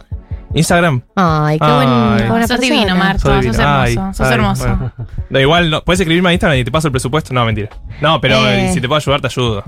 Instagram. 0.53 1.01
Ay, 1.15 1.59
qué, 1.59 1.65
buen, 1.65 1.89
Ay. 1.89 2.47
Sos 2.47 2.59
divino, 2.59 2.95
Marto. 2.95 3.21
Soy 3.23 3.43
Sos 3.43 3.57
divino. 3.57 3.63
hermoso. 3.63 3.81
Ay, 3.81 4.13
sos 4.13 4.27
ay, 4.27 4.33
hermoso. 4.33 4.63
bueno. 4.67 4.91
Da 5.29 5.41
igual, 5.41 5.69
no, 5.69 5.83
puedes 5.83 5.99
escribirme 5.99 6.29
a 6.29 6.33
Instagram 6.33 6.59
y 6.59 6.63
te 6.63 6.71
paso 6.71 6.87
el 6.87 6.91
presupuesto. 6.91 7.33
No, 7.33 7.43
mentira. 7.45 7.69
No, 8.01 8.21
pero 8.21 8.47
eh, 8.49 8.71
si 8.73 8.79
te 8.79 8.87
puedo 8.87 8.97
ayudar, 8.97 9.21
te 9.21 9.27
ayudo. 9.27 9.63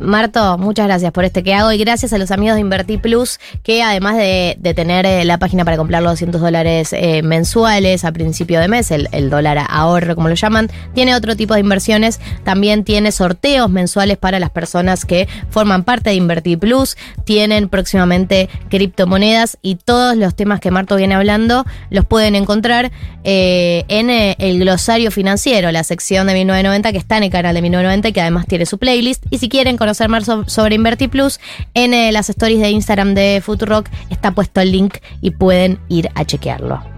Marto, 0.00 0.58
muchas 0.58 0.86
gracias 0.86 1.12
por 1.12 1.24
este 1.24 1.44
que 1.44 1.54
hago 1.54 1.70
y 1.70 1.78
gracias 1.78 2.12
a 2.12 2.18
los 2.18 2.32
amigos 2.32 2.56
de 2.56 2.60
Invertir 2.60 3.00
Plus 3.00 3.38
que 3.62 3.82
además 3.82 4.16
de, 4.16 4.58
tener 4.74 5.06
eh, 5.06 5.24
la 5.24 5.38
página 5.38 5.64
para 5.64 5.76
comprar 5.76 6.02
los 6.02 6.12
200 6.12 6.40
dólares 6.40 6.92
eh, 6.92 7.22
mensuales 7.22 8.04
a 8.04 8.10
principio 8.10 8.58
de 8.58 8.66
mes, 8.66 8.90
el, 8.90 9.30
dólar 9.30 9.58
ahorro 9.68 10.16
como 10.16 10.28
lo 10.28 10.34
llaman, 10.34 10.68
tiene 10.94 11.14
otro 11.14 11.36
tipo 11.36 11.54
de 11.54 11.60
inversiones, 11.60 12.20
también 12.42 12.82
tiene 12.82 13.12
sorteos 13.12 13.70
mensuales 13.70 14.18
para 14.18 14.40
las 14.40 14.50
personas 14.50 15.04
que 15.04 15.28
forman 15.50 15.84
parte 15.84 16.10
de 16.10 16.16
Invertir 16.16 16.58
Plus, 16.58 16.96
tienen 17.24 17.68
próximamente 17.68 18.48
criptomonedas 18.68 19.58
y 19.62 19.76
todos 19.76 20.16
los 20.16 20.34
temas 20.34 20.60
que 20.60 20.72
Marto 20.72 20.96
viene 20.96 21.14
hablando 21.14 21.64
los 21.90 22.04
pueden 22.04 22.34
encontrar 22.34 22.90
eh, 23.22 23.84
en 23.88 24.10
el 24.10 24.58
glosario 24.58 25.10
financiero, 25.10 25.70
la 25.70 25.84
sección 25.84 26.26
de 26.26 26.34
1990 26.34 26.92
que 26.92 26.98
está 26.98 27.16
en 27.16 27.22
el 27.24 27.30
canal 27.30 27.54
de 27.54 27.62
1990 27.62 28.08
y 28.08 28.12
que 28.12 28.20
además 28.20 28.46
tiene 28.46 28.66
su 28.66 28.78
playlist. 28.78 29.24
Y 29.30 29.38
si 29.38 29.48
quieren 29.48 29.76
conocer 29.84 30.08
más 30.08 30.24
so- 30.24 30.44
sobre 30.46 30.74
Inverti 30.74 31.08
Plus, 31.08 31.40
en 31.74 31.92
eh, 31.94 32.10
las 32.12 32.30
stories 32.30 32.60
de 32.60 32.70
Instagram 32.70 33.14
de 33.14 33.40
Futurock 33.44 33.88
está 34.10 34.32
puesto 34.32 34.60
el 34.60 34.72
link 34.72 34.96
y 35.20 35.30
pueden 35.32 35.78
ir 35.88 36.10
a 36.14 36.24
chequearlo. 36.24 36.93